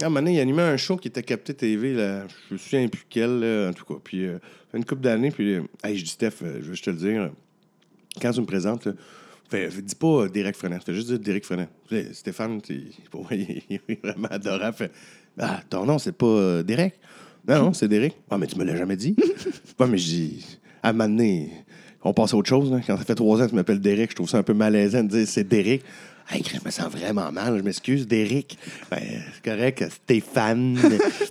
[0.00, 1.94] à un moment donné, il animait un show qui était capté TV.
[1.94, 3.98] Là, je me souviens plus quel, là, en tout cas.
[4.04, 4.38] Puis, euh,
[4.70, 5.30] fait une couple d'années.
[5.30, 7.30] Puis, euh, hey, je dis, Steph, euh, je veux juste te le dire.
[8.20, 8.88] Quand tu me présentes,
[9.48, 10.84] fais- dis pas euh, Derek Frenette.
[10.84, 11.66] Fais juste dire Derek là,
[12.12, 14.76] Stéphane, t'es- pour moi, il, il est vraiment adorable.
[14.76, 14.92] Fait,
[15.38, 16.98] ah, ton nom, c'est pas euh, Derek?
[17.48, 18.14] Non, non, c'est Derek.
[18.30, 19.16] Ah, mais tu me l'as jamais dit.
[19.86, 21.50] mais je dis, à un moment donné,
[22.04, 22.70] on passe à autre chose.
[22.70, 22.80] là.
[22.86, 25.02] Quand ça fait trois ans que tu m'appelles Derek, je trouve ça un peu malaisant
[25.02, 25.82] de dire c'est Derek.
[26.30, 28.56] Hey, je me sens vraiment mal, je m'excuse, Derek.
[28.90, 29.00] Ben,
[29.34, 30.78] c'est correct, Stéphane.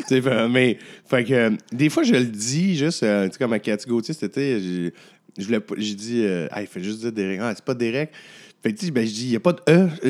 [0.08, 3.34] Tu sais, fait, mais, fait que, euh, des fois, je le dis juste, euh, tu
[3.34, 4.14] sais, comme à Cathy Gauthier
[5.62, 7.40] pas- j'ai dit, euh, hey, fais juste dire Derek.
[7.42, 8.12] Ah, c'est pas Derek.
[8.64, 9.90] Fait que, ben, je dis, il n'y a pas de E.
[10.04, 10.08] Je-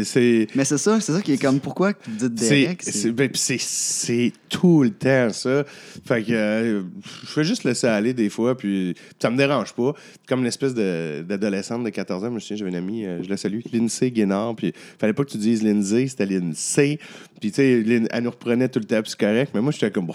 [0.00, 0.48] je- c'est.
[0.56, 2.82] Mais c'est ça, c'est ça qui est comme pourquoi vous dites Derek.
[2.82, 5.64] c'est, c'est- ben, c'est, c'est tout le temps, ça.
[6.04, 6.82] Fait que euh,
[7.22, 9.94] je fais juste laisser aller des fois, puis ça me dérange pas.
[10.26, 13.28] Comme l'espèce de, d'adolescente de 14 ans, je me souviens, j'avais une amie, euh, je
[13.28, 16.98] la salue, Lindsay Guénard, puis fallait pas que tu dises Lindsay, c'était Lindsay.
[17.40, 19.70] Puis tu sais, Lin- elle nous reprenait tout le temps, puis c'est correct, mais moi,
[19.70, 20.14] j'étais comme, bon,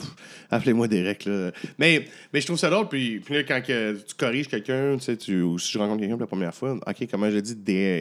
[0.50, 1.52] appelez-moi Derek, là.
[1.78, 5.16] Mais, mais je trouve ça drôle, puis, puis là, quand que tu corriges quelqu'un, tu
[5.18, 7.56] sais, ou si je rencontre quelqu'un pour la première fois, OK, comment je dis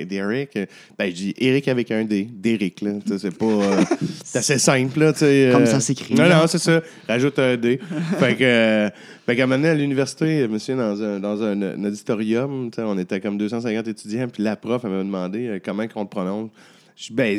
[0.05, 0.59] Derek?
[0.99, 2.93] Ben, je dis Eric avec un D, Derek, là.
[3.19, 3.47] C'est pas...
[3.47, 3.83] euh,
[4.25, 5.51] c'est assez simple, là, tu sais.
[5.53, 6.81] Comme euh, ça s'écrit, Non, non, c'est ça.
[7.09, 7.81] Rajoute un D.
[8.19, 8.45] fait que...
[8.45, 8.91] euh,
[9.29, 12.99] fait qu'à un moment donné, à l'université, souviens, dans un, dans un, un auditorium, on
[12.99, 16.51] était comme 250 étudiants, puis la prof, elle m'a demandé euh, comment on le prononce.
[16.97, 17.39] Je dis, ben,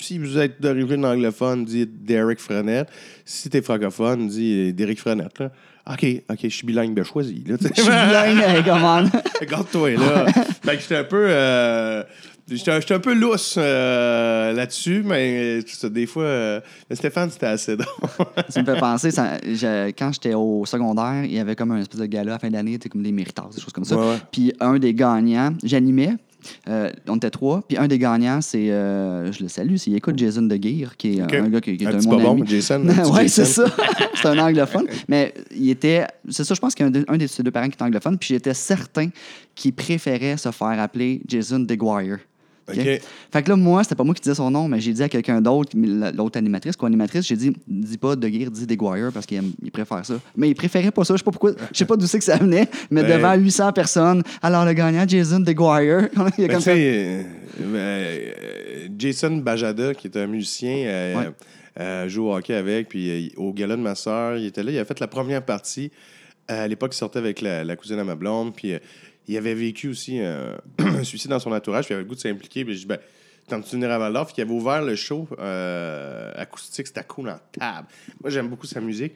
[0.00, 2.88] si vous êtes d'origine anglophone, dites Derek Frenette.
[3.24, 5.50] Si t'es francophone, dis euh, Derek Frenette, là.
[5.90, 7.56] OK, OK, je suis bilingue, ben choisis, là.
[7.60, 9.02] Je suis bilingue, comment?
[9.40, 10.26] Regarde-toi, là.
[10.32, 11.26] fait que j'étais un peu...
[11.28, 12.02] euh,
[12.50, 16.22] J'étais un peu lousse euh, là-dessus, mais ça, des fois...
[16.22, 16.60] euh,
[16.92, 18.08] Stéphane, c'était assez drôle.
[18.48, 21.80] Ça me fait penser, ça- je- quand j'étais au secondaire, il y avait comme un
[21.80, 23.96] espèce de gala à fin d'année, c'était comme des méritards, des choses comme ça.
[23.98, 24.16] Ouais, ouais.
[24.32, 26.14] Puis un des gagnants, j'animais,
[26.68, 30.18] euh, on était trois, puis un des gagnants, c'est, euh, je le salue, c'est écoute
[30.18, 32.42] Jason De Geer, qui est un gars qui, qui est Un petit mon ami.
[32.46, 32.84] Jason.
[33.14, 33.64] oui, c'est ça.
[34.14, 34.86] c'est un anglophone.
[35.08, 36.06] Mais il était.
[36.28, 38.18] C'est ça, je pense qu'il y a un de ses deux parents qui est anglophone.
[38.18, 39.08] Puis j'étais certain
[39.54, 42.18] qu'il préférait se faire appeler Jason DeGuire.
[42.72, 45.08] Fait que là, moi, c'était pas moi qui disais son nom, mais j'ai dit à
[45.08, 49.26] quelqu'un d'autre, la- l'autre animatrice, co-animatrice, j'ai dit, dis pas De Geer, dis DeGuire parce
[49.26, 50.14] qu'il il préfère ça.
[50.36, 52.24] Mais il préférait pas ça, je sais pas pourquoi, je sais pas d'où c'est que
[52.24, 56.08] ça venait, mais Ben- devant 800 personnes, alors le gagnant, Jason DeGuire,
[56.38, 56.74] il a Ben, comme ça.
[56.74, 57.22] sais, euh,
[57.62, 61.28] euh, Jason Bajada, qui est un musicien, euh, Ouais.
[61.80, 64.70] euh, joue au hockey avec, puis euh, au gala de ma soeur, il était là,
[64.72, 65.90] il a fait la première partie.
[66.50, 68.78] Euh, à l'époque, il sortait avec la, la cousine à ma blonde, puis euh,
[69.28, 72.14] il avait vécu aussi euh, un suicide dans son entourage, puis il avait le goût
[72.14, 72.98] de s'impliquer, puis je dis, ben,
[73.46, 74.26] tentes-tu de venir à Val-d'Or?
[74.26, 77.86] Puis il avait ouvert le show euh, acoustique, c'était cool en table.
[78.20, 79.14] Moi, j'aime beaucoup sa musique.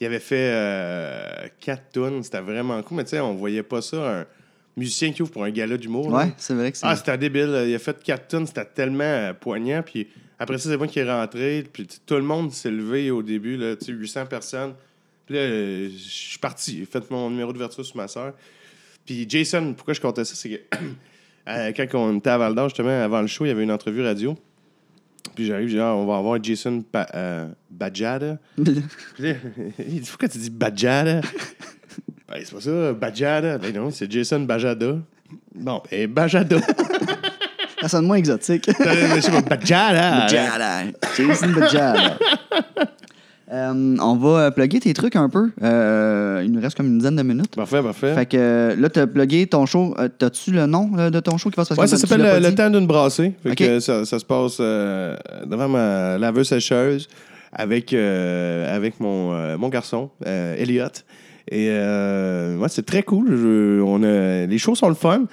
[0.00, 3.80] Il avait fait euh, quatre tunes, c'était vraiment cool, mais tu sais, on voyait pas
[3.80, 4.26] ça, un
[4.76, 6.08] musicien qui ouvre pour un gala d'humour.
[6.08, 6.86] Ouais, c'est vrai que c'est.
[6.86, 7.64] Ah, c'était débile.
[7.68, 9.82] Il a fait 4 tonnes, c'était tellement euh, poignant.
[9.82, 10.08] Puis
[10.38, 11.64] après ça, c'est moi qui est rentré.
[11.72, 14.74] Puis tout le monde s'est levé au début, là, tu sais, 800 personnes.
[15.26, 16.78] Puis là, je suis parti.
[16.78, 18.32] J'ai fait mon numéro d'ouverture sur ma soeur.
[19.04, 20.76] Puis Jason, pourquoi je comptais ça, c'est que
[21.48, 23.72] Euh, quand on était à Val d'Or, justement, avant le show, il y avait une
[23.72, 24.36] entrevue radio.
[25.34, 28.38] Puis j'arrive, je dis, ah, on va avoir Jason pa euh, Bajada.
[28.58, 28.64] Il
[30.00, 31.20] dit, pourquoi tu dis Bajada?
[32.28, 33.58] ben, c'est pas ça, Bajada.
[33.58, 34.98] Ben non, c'est Jason Bajada.
[35.54, 36.58] Bon, ben, Bajada.
[37.80, 38.66] Ça sonne moins exotique.
[38.68, 40.20] Je sais pas, Bajada.
[40.20, 40.82] Bajada.
[41.16, 42.18] Jason Bajada.
[43.52, 45.50] Euh, on va euh, plugger tes trucs un peu.
[45.62, 47.54] Euh, il nous reste comme une dizaine de minutes.
[47.54, 48.14] Parfait, parfait.
[48.14, 49.94] Fait que là, t'as plugué ton show.
[50.18, 51.80] T'as-tu le nom là, de ton show qui va se passer?
[51.80, 53.34] Ouais, ça s'appelle le, temps d'une brassée.
[53.42, 57.08] Fait que ça, ça se passe euh, devant ma laveuse sécheuse
[57.52, 60.86] avec, avec mon, mon garçon, euh, Elliot.
[61.50, 63.36] Et ouais, c'est très cool.
[63.36, 65.24] Je- on a, les shows sont le fun.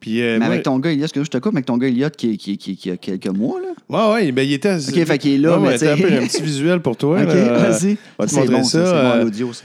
[0.00, 1.76] Puis, euh, Mais moi- avec ton gars Elliot, ce que je te coupe, avec ton
[1.76, 3.68] gars Elliot qui, qui, qui, qui a quelques mois, là.
[3.88, 4.74] Ouais, ouais, ben, il était.
[4.76, 7.18] Ok, fait qu'il est là, Ouais, mais ouais, t'as un, peu petit visuel pour toi.
[7.22, 7.96] ok, vas-y.
[8.18, 9.64] va te montrer bon, ça, C'est bon euh, l'audio, ça.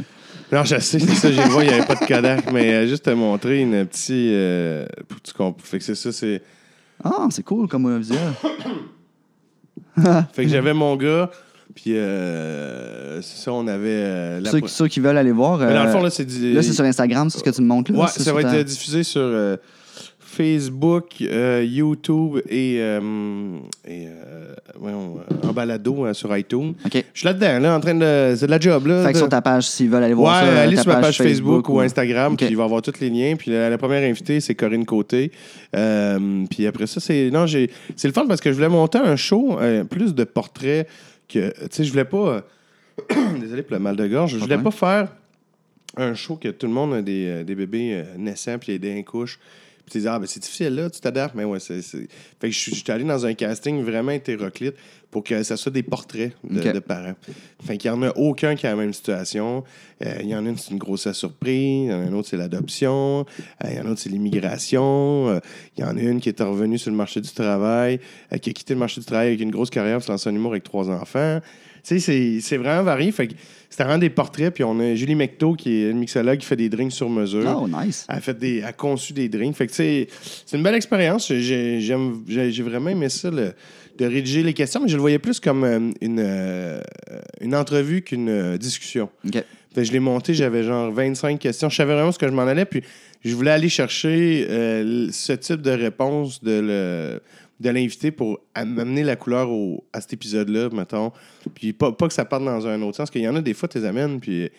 [0.51, 2.87] Non, je sais, c'est ça, j'ai vu, il n'y avait pas de Kodak, mais euh,
[2.87, 5.07] juste te montrer une petite.
[5.07, 6.41] pour que tu Fait que c'est ça, c'est.
[7.03, 8.19] Ah, c'est cool comme visuel.
[10.33, 11.29] Fait que j'avais mon gars,
[11.75, 13.81] puis euh, c'est ça, on avait.
[13.89, 15.59] euh, la ceux, qui- ceux qui veulent aller voir.
[15.59, 17.61] Mais dans le fond, là, c'est du- là, c'est sur Instagram, c'est ce que tu
[17.61, 17.99] me montres là.
[17.99, 19.21] Ouais, ça va être ta- diffusé sur
[20.33, 22.99] Facebook, euh, YouTube et, euh,
[23.87, 26.73] et euh, voyons, euh, en balado sur iTunes.
[26.91, 28.33] Je suis là-dedans, là, en train de.
[28.35, 29.03] C'est de la job, là.
[29.03, 30.95] Fait que de- sur ta page, s'ils veulent aller Ouais, voir ça, allez sur ma
[31.01, 33.35] page Facebook, ou ou- Instagram, puis il va y avoir tous les liens.
[33.37, 35.31] Puis la, la première invitée, c'est Corinne Côté.
[35.71, 37.29] Puis après ça, c'est.
[37.31, 37.69] Non, j'ai.
[37.95, 39.57] C'est le fun parce que je voulais monter un show,
[39.89, 40.87] plus de portraits
[41.29, 41.49] que.
[41.51, 42.41] Tu sais, je voulais pas.
[43.39, 44.31] Désolé pour le mal de gorge.
[44.33, 45.07] Je voulais pas faire
[45.97, 49.03] un show que tout le monde a des, euh, des bébés euh, naissants, puis des
[49.03, 49.39] couches.
[49.85, 51.35] Puis tu dis, ah, ben c'est difficile là, tu t'adaptes.
[51.35, 51.81] Mais ouais, c'est.
[51.81, 52.07] Fait
[52.41, 54.75] que je suis allé dans un casting vraiment hétéroclite
[55.11, 57.13] pour que ça soit des portraits de, parents.
[57.63, 59.63] Fait qu'il n'y en a aucun qui a la même situation.
[60.03, 61.85] Euh, Il y en a une, c'est une grossesse surprise.
[61.85, 63.25] Il y en a une autre, c'est l'adoption.
[63.63, 65.29] Euh, Il y en a une autre, c'est l'immigration.
[65.29, 65.39] Euh,
[65.77, 67.99] Il y en a une qui est revenue sur le marché du travail,
[68.41, 70.35] qui a quitté le marché du travail avec une grosse carrière, pour se lancer en
[70.35, 71.41] humour avec trois enfants.
[71.85, 73.11] Tu sais, c'est- c'est vraiment varié.
[73.11, 73.33] Fait que
[73.69, 74.53] c'était vraiment des portraits.
[74.53, 77.61] Puis on a Julie Mecto, qui est une mixologue, qui fait des drinks sur mesure.
[77.63, 78.05] Oh, nice.
[78.09, 79.55] Elle a, fait des, elle a conçu des drinks.
[79.55, 80.07] Fait que, c'est
[80.53, 81.31] une belle expérience.
[81.33, 83.53] J'ai vraiment aimé ça, le-
[83.97, 86.81] de rédiger les questions, mais je le voyais plus comme euh, une, euh,
[87.41, 89.07] une entrevue qu'une euh, discussion.
[89.27, 89.43] OK.
[89.75, 91.69] Fait je l'ai monté, j'avais genre 25 questions.
[91.69, 92.81] Je savais vraiment ce que je m'en allais, puis
[93.23, 97.21] je voulais aller chercher euh, ce type de réponse de le
[97.59, 101.11] de l'invité pour amener la couleur au- à cet épisode-là, mettons.
[101.55, 103.41] Puis pas, pas que ça parte dans un autre sens, parce qu'il y en a
[103.41, 104.49] des fois, tu les amènes, puis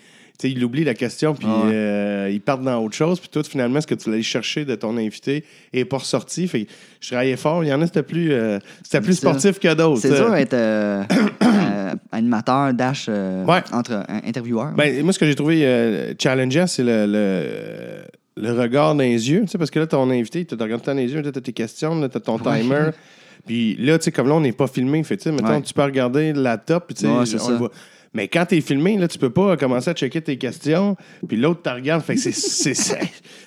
[0.43, 1.73] il oublie la question, puis Ah ouais.
[1.75, 4.75] euh, ils partent dans autre chose, puis toi, finalement, ce que tu aller chercher de
[4.75, 6.49] ton invité est pas ressorti?
[6.49, 6.71] Fait que
[7.01, 7.63] je travaillais fort.
[7.65, 10.01] Il y en a, c'était plus, euh, c'était plus sportif que d'autres.
[10.01, 10.17] C'est sais.
[10.17, 11.03] dur d'être euh,
[11.43, 13.63] euh, animateur, dash, euh, Ouais.
[13.73, 14.73] entre euh, intervieweur.
[14.73, 18.05] Ben, moi, ce que j'ai trouvé euh, challengeant, c'est le, le,
[18.37, 19.43] le regard dans les yeux.
[19.43, 21.33] Tu sais, parce que là, ton invité, il te regarde dans les yeux, tu as
[21.33, 22.91] tes questions, tu as ton timer.
[23.47, 25.03] Puis là, tu sais, comme là, on n'est pas filmé.
[25.05, 25.63] Fait, tu sais, mettons, Ouais.
[25.63, 27.51] tu peux regarder la top, puis tu sais, Ouais, on ça.
[27.51, 27.71] le voit.
[28.15, 30.97] Mais quand t'es filmé, là, tu peux pas commencer à checker tes questions,
[31.27, 32.03] puis l'autre te regarde.
[32.03, 32.33] Fait que c'est.
[32.33, 32.99] c'est-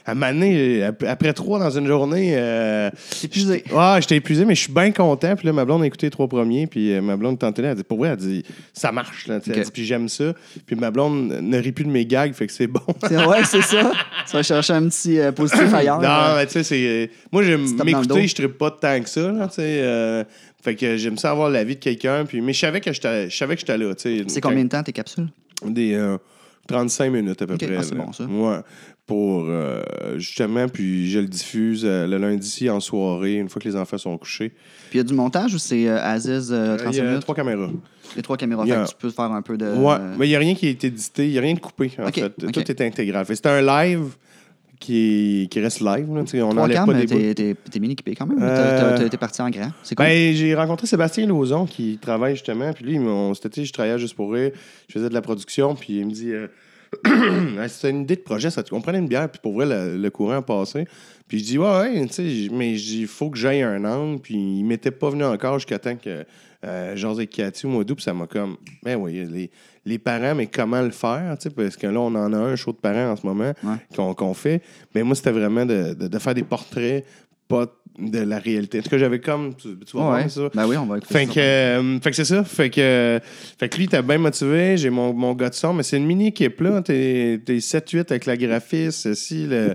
[0.05, 2.89] À ap- après trois dans une journée, euh,
[3.23, 3.63] épuisé.
[3.71, 5.35] Ouais, j'étais épuisé, mais je suis bien content.
[5.35, 6.65] Puis là, ma blonde a écouté les trois premiers.
[6.67, 8.43] Puis euh, ma blonde tentait là, elle dit, pour vrai, elle dit,
[8.73, 9.27] ça marche.
[9.27, 9.39] Là.
[9.45, 10.33] Elle dit, puis j'aime ça.
[10.65, 12.81] Puis ma blonde ne rit plus de mes gags, fait que c'est bon.
[13.07, 13.91] C'est- ouais, c'est ça.
[14.29, 16.01] Tu vas chercher un petit euh, positif ailleurs.
[16.01, 17.09] non, mais tu sais, c'est.
[17.31, 19.31] Moi, j'aime m'écouter, je ne pas tant que ça.
[19.31, 20.23] Là, tu sais, euh,
[20.67, 22.25] fait que j'aime ça avoir l'avis de quelqu'un.
[22.25, 23.93] Puis, mais je savais que j'étais je savais que j'étais là.
[23.97, 25.27] C'est combien de temps tes capsules?
[25.65, 26.17] Des euh,
[26.67, 27.77] 35 minutes à peu près.
[27.77, 28.25] ah, c'est bon, ça.
[28.25, 28.57] Ouais.
[29.05, 29.81] Pour euh,
[30.17, 33.97] justement, puis je le diffuse euh, le lundi en soirée, une fois que les enfants
[33.97, 34.49] sont couchés.
[34.89, 36.99] Puis il y a du montage ou c'est euh, Aziz euh, Euh, 35 Il y
[36.99, 37.21] a minutes?
[37.21, 37.69] trois caméras.
[38.17, 38.63] Les trois caméras.
[38.63, 39.65] a- Fait que tu peux faire un peu de.
[39.65, 41.59] Ouais, mais il n'y a rien qui a été édité, il n'y a rien de
[41.59, 42.29] coupé, en fait.
[42.51, 43.25] Tout est intégral.
[43.29, 44.03] C'est un live
[44.79, 46.07] qui, qui reste live.
[46.13, 48.37] Là, on n'enlève pas des t'es, t'es, t'es bien équipé quand même.
[48.41, 49.71] Euh, T'es parti en grand.
[49.83, 50.05] C'est cool.
[50.05, 52.71] Ben, j'ai rencontré Sébastien Lauzon qui travaille justement.
[52.73, 54.51] Puis lui, on, été, je travaillais juste pour rire.
[54.87, 55.75] Je faisais de la production.
[55.75, 56.47] Puis il me dit euh,
[57.67, 58.49] C'était une idée de projet.
[58.49, 59.29] Ça, on prenait une bière.
[59.29, 60.85] Puis pour vrai, le, le courant passé.
[61.27, 62.07] Puis je dis Ouais, ouais,
[62.51, 64.21] mais il faut que j'aille un angle.
[64.21, 66.25] Puis il m'était pas venu encore jusqu'à temps que
[66.65, 67.95] euh, José Cathy au mois d'août.
[67.95, 69.49] Puis ça m'a comme Ben oui, les,
[69.87, 72.77] les parents, mais comment le faire Parce que là, on en a un show de
[72.77, 73.75] parents en ce moment Ouais.
[73.95, 74.61] qu'on qu'on fait.
[74.93, 77.05] Mais moi, c'était vraiment de, de- de faire des portraits,
[77.47, 77.65] pas
[77.97, 78.77] de la réalité.
[78.77, 79.55] En tout cas, j'avais comme.
[79.55, 80.49] Tu, tu vas Ouais, voir ça.
[80.53, 81.33] Ben oui, on va écouter Fait ça.
[81.33, 82.43] que, euh, fait que c'est ça.
[82.43, 83.19] Fait que, euh,
[83.57, 84.77] fait que lui, il était bien motivé.
[84.77, 86.81] J'ai mon, mon gars de son, mais c'est une mini-équipe, là.
[86.83, 89.15] T'es t'es 7-8 avec la graphiste.
[89.15, 89.73] Si, le,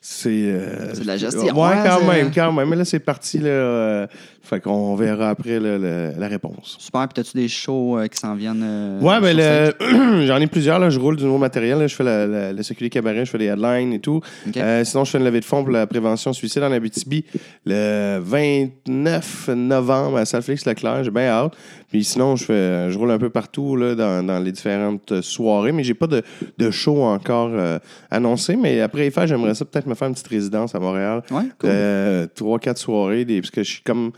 [0.00, 0.28] c'est.
[0.30, 1.42] euh, C'est de la gestion.
[1.42, 2.68] Ouais, Ouais, quand même, quand même.
[2.70, 4.08] Mais là, c'est parti, là.
[4.42, 6.76] Fait qu'on verra après le- le- la réponse.
[6.80, 7.06] Super.
[7.08, 8.62] Puis, as-tu des shows euh, qui s'en viennent?
[8.64, 10.78] euh, Ouais, ben le- j'en ai plusieurs.
[10.78, 10.90] Là.
[10.90, 11.78] Je roule du nouveau matériel.
[11.78, 11.86] là.
[11.86, 14.20] Je fais la- la- le circuit cabaret, je fais des headlines et tout.
[14.56, 17.24] Euh, sinon, je fais une levée de fonds pour la prévention suicide en Abitibi
[17.66, 21.04] le 29 novembre à salle Félix Leclerc.
[21.04, 21.52] J'ai bien hâte.
[21.90, 25.72] Puis sinon, je, fais, je roule un peu partout là, dans, dans les différentes soirées,
[25.72, 26.22] mais j'ai pas de,
[26.56, 27.78] de show encore euh,
[28.10, 28.54] annoncé.
[28.56, 31.22] Mais après les fêtes, j'aimerais ça peut-être me faire une petite résidence à Montréal.
[31.30, 31.70] Ouais, cool.
[31.70, 34.12] Euh, trois, quatre soirées, des, parce que je suis comme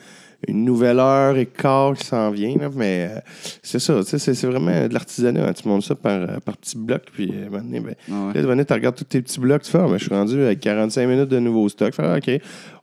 [0.48, 2.56] une nouvelle heure et quart qui s'en vient.
[2.58, 3.18] là, mais euh,
[3.62, 5.48] c'est ça, c'est vraiment de l'artisanat.
[5.48, 5.52] hein.
[5.52, 7.04] Tu montes ça par, euh, par petits blocs.
[7.12, 8.34] Puis, euh, à donné, ben, Ah ouais.
[8.34, 10.42] là, Devaney, tu regardes tous tes petits blocs, tu fais, Ah, ben, je suis rendu
[10.42, 11.94] avec 45 minutes de nouveau stock.
[11.94, 12.28] Fait, ah, OK,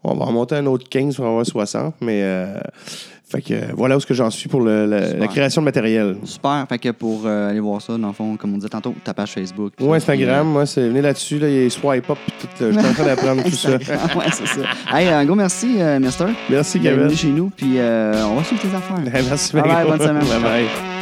[0.06, 1.96] on va en monter un autre 15 pour avoir 60.
[2.00, 2.58] Mais, euh,
[3.30, 5.20] fait que, euh, voilà où est-ce que j'en suis pour le- la, Super.
[5.20, 6.16] la création de matériel.
[6.24, 6.66] Super.
[6.68, 9.14] Fait que pour euh, aller voir ça, dans le fond, comme on disait tantôt, ta
[9.14, 9.74] page Facebook.
[9.80, 12.64] Ou Instagram, moi, c'est venez là-dessus, là, il y a swipe up, puis tout.
[12.66, 13.70] là, Je suis en train d'apprendre tout ça.
[13.76, 14.62] Instagram, ouais, c'est ça.
[14.98, 16.26] Hey, un gros merci, euh, Mister.
[16.50, 19.00] Merci, Bienvenue chez nous, puis euh, on va suivre tes affaires.
[19.30, 19.90] Merci, Bye bye, Mario.
[19.90, 20.24] bonne semaine.
[20.28, 20.99] Bye bye.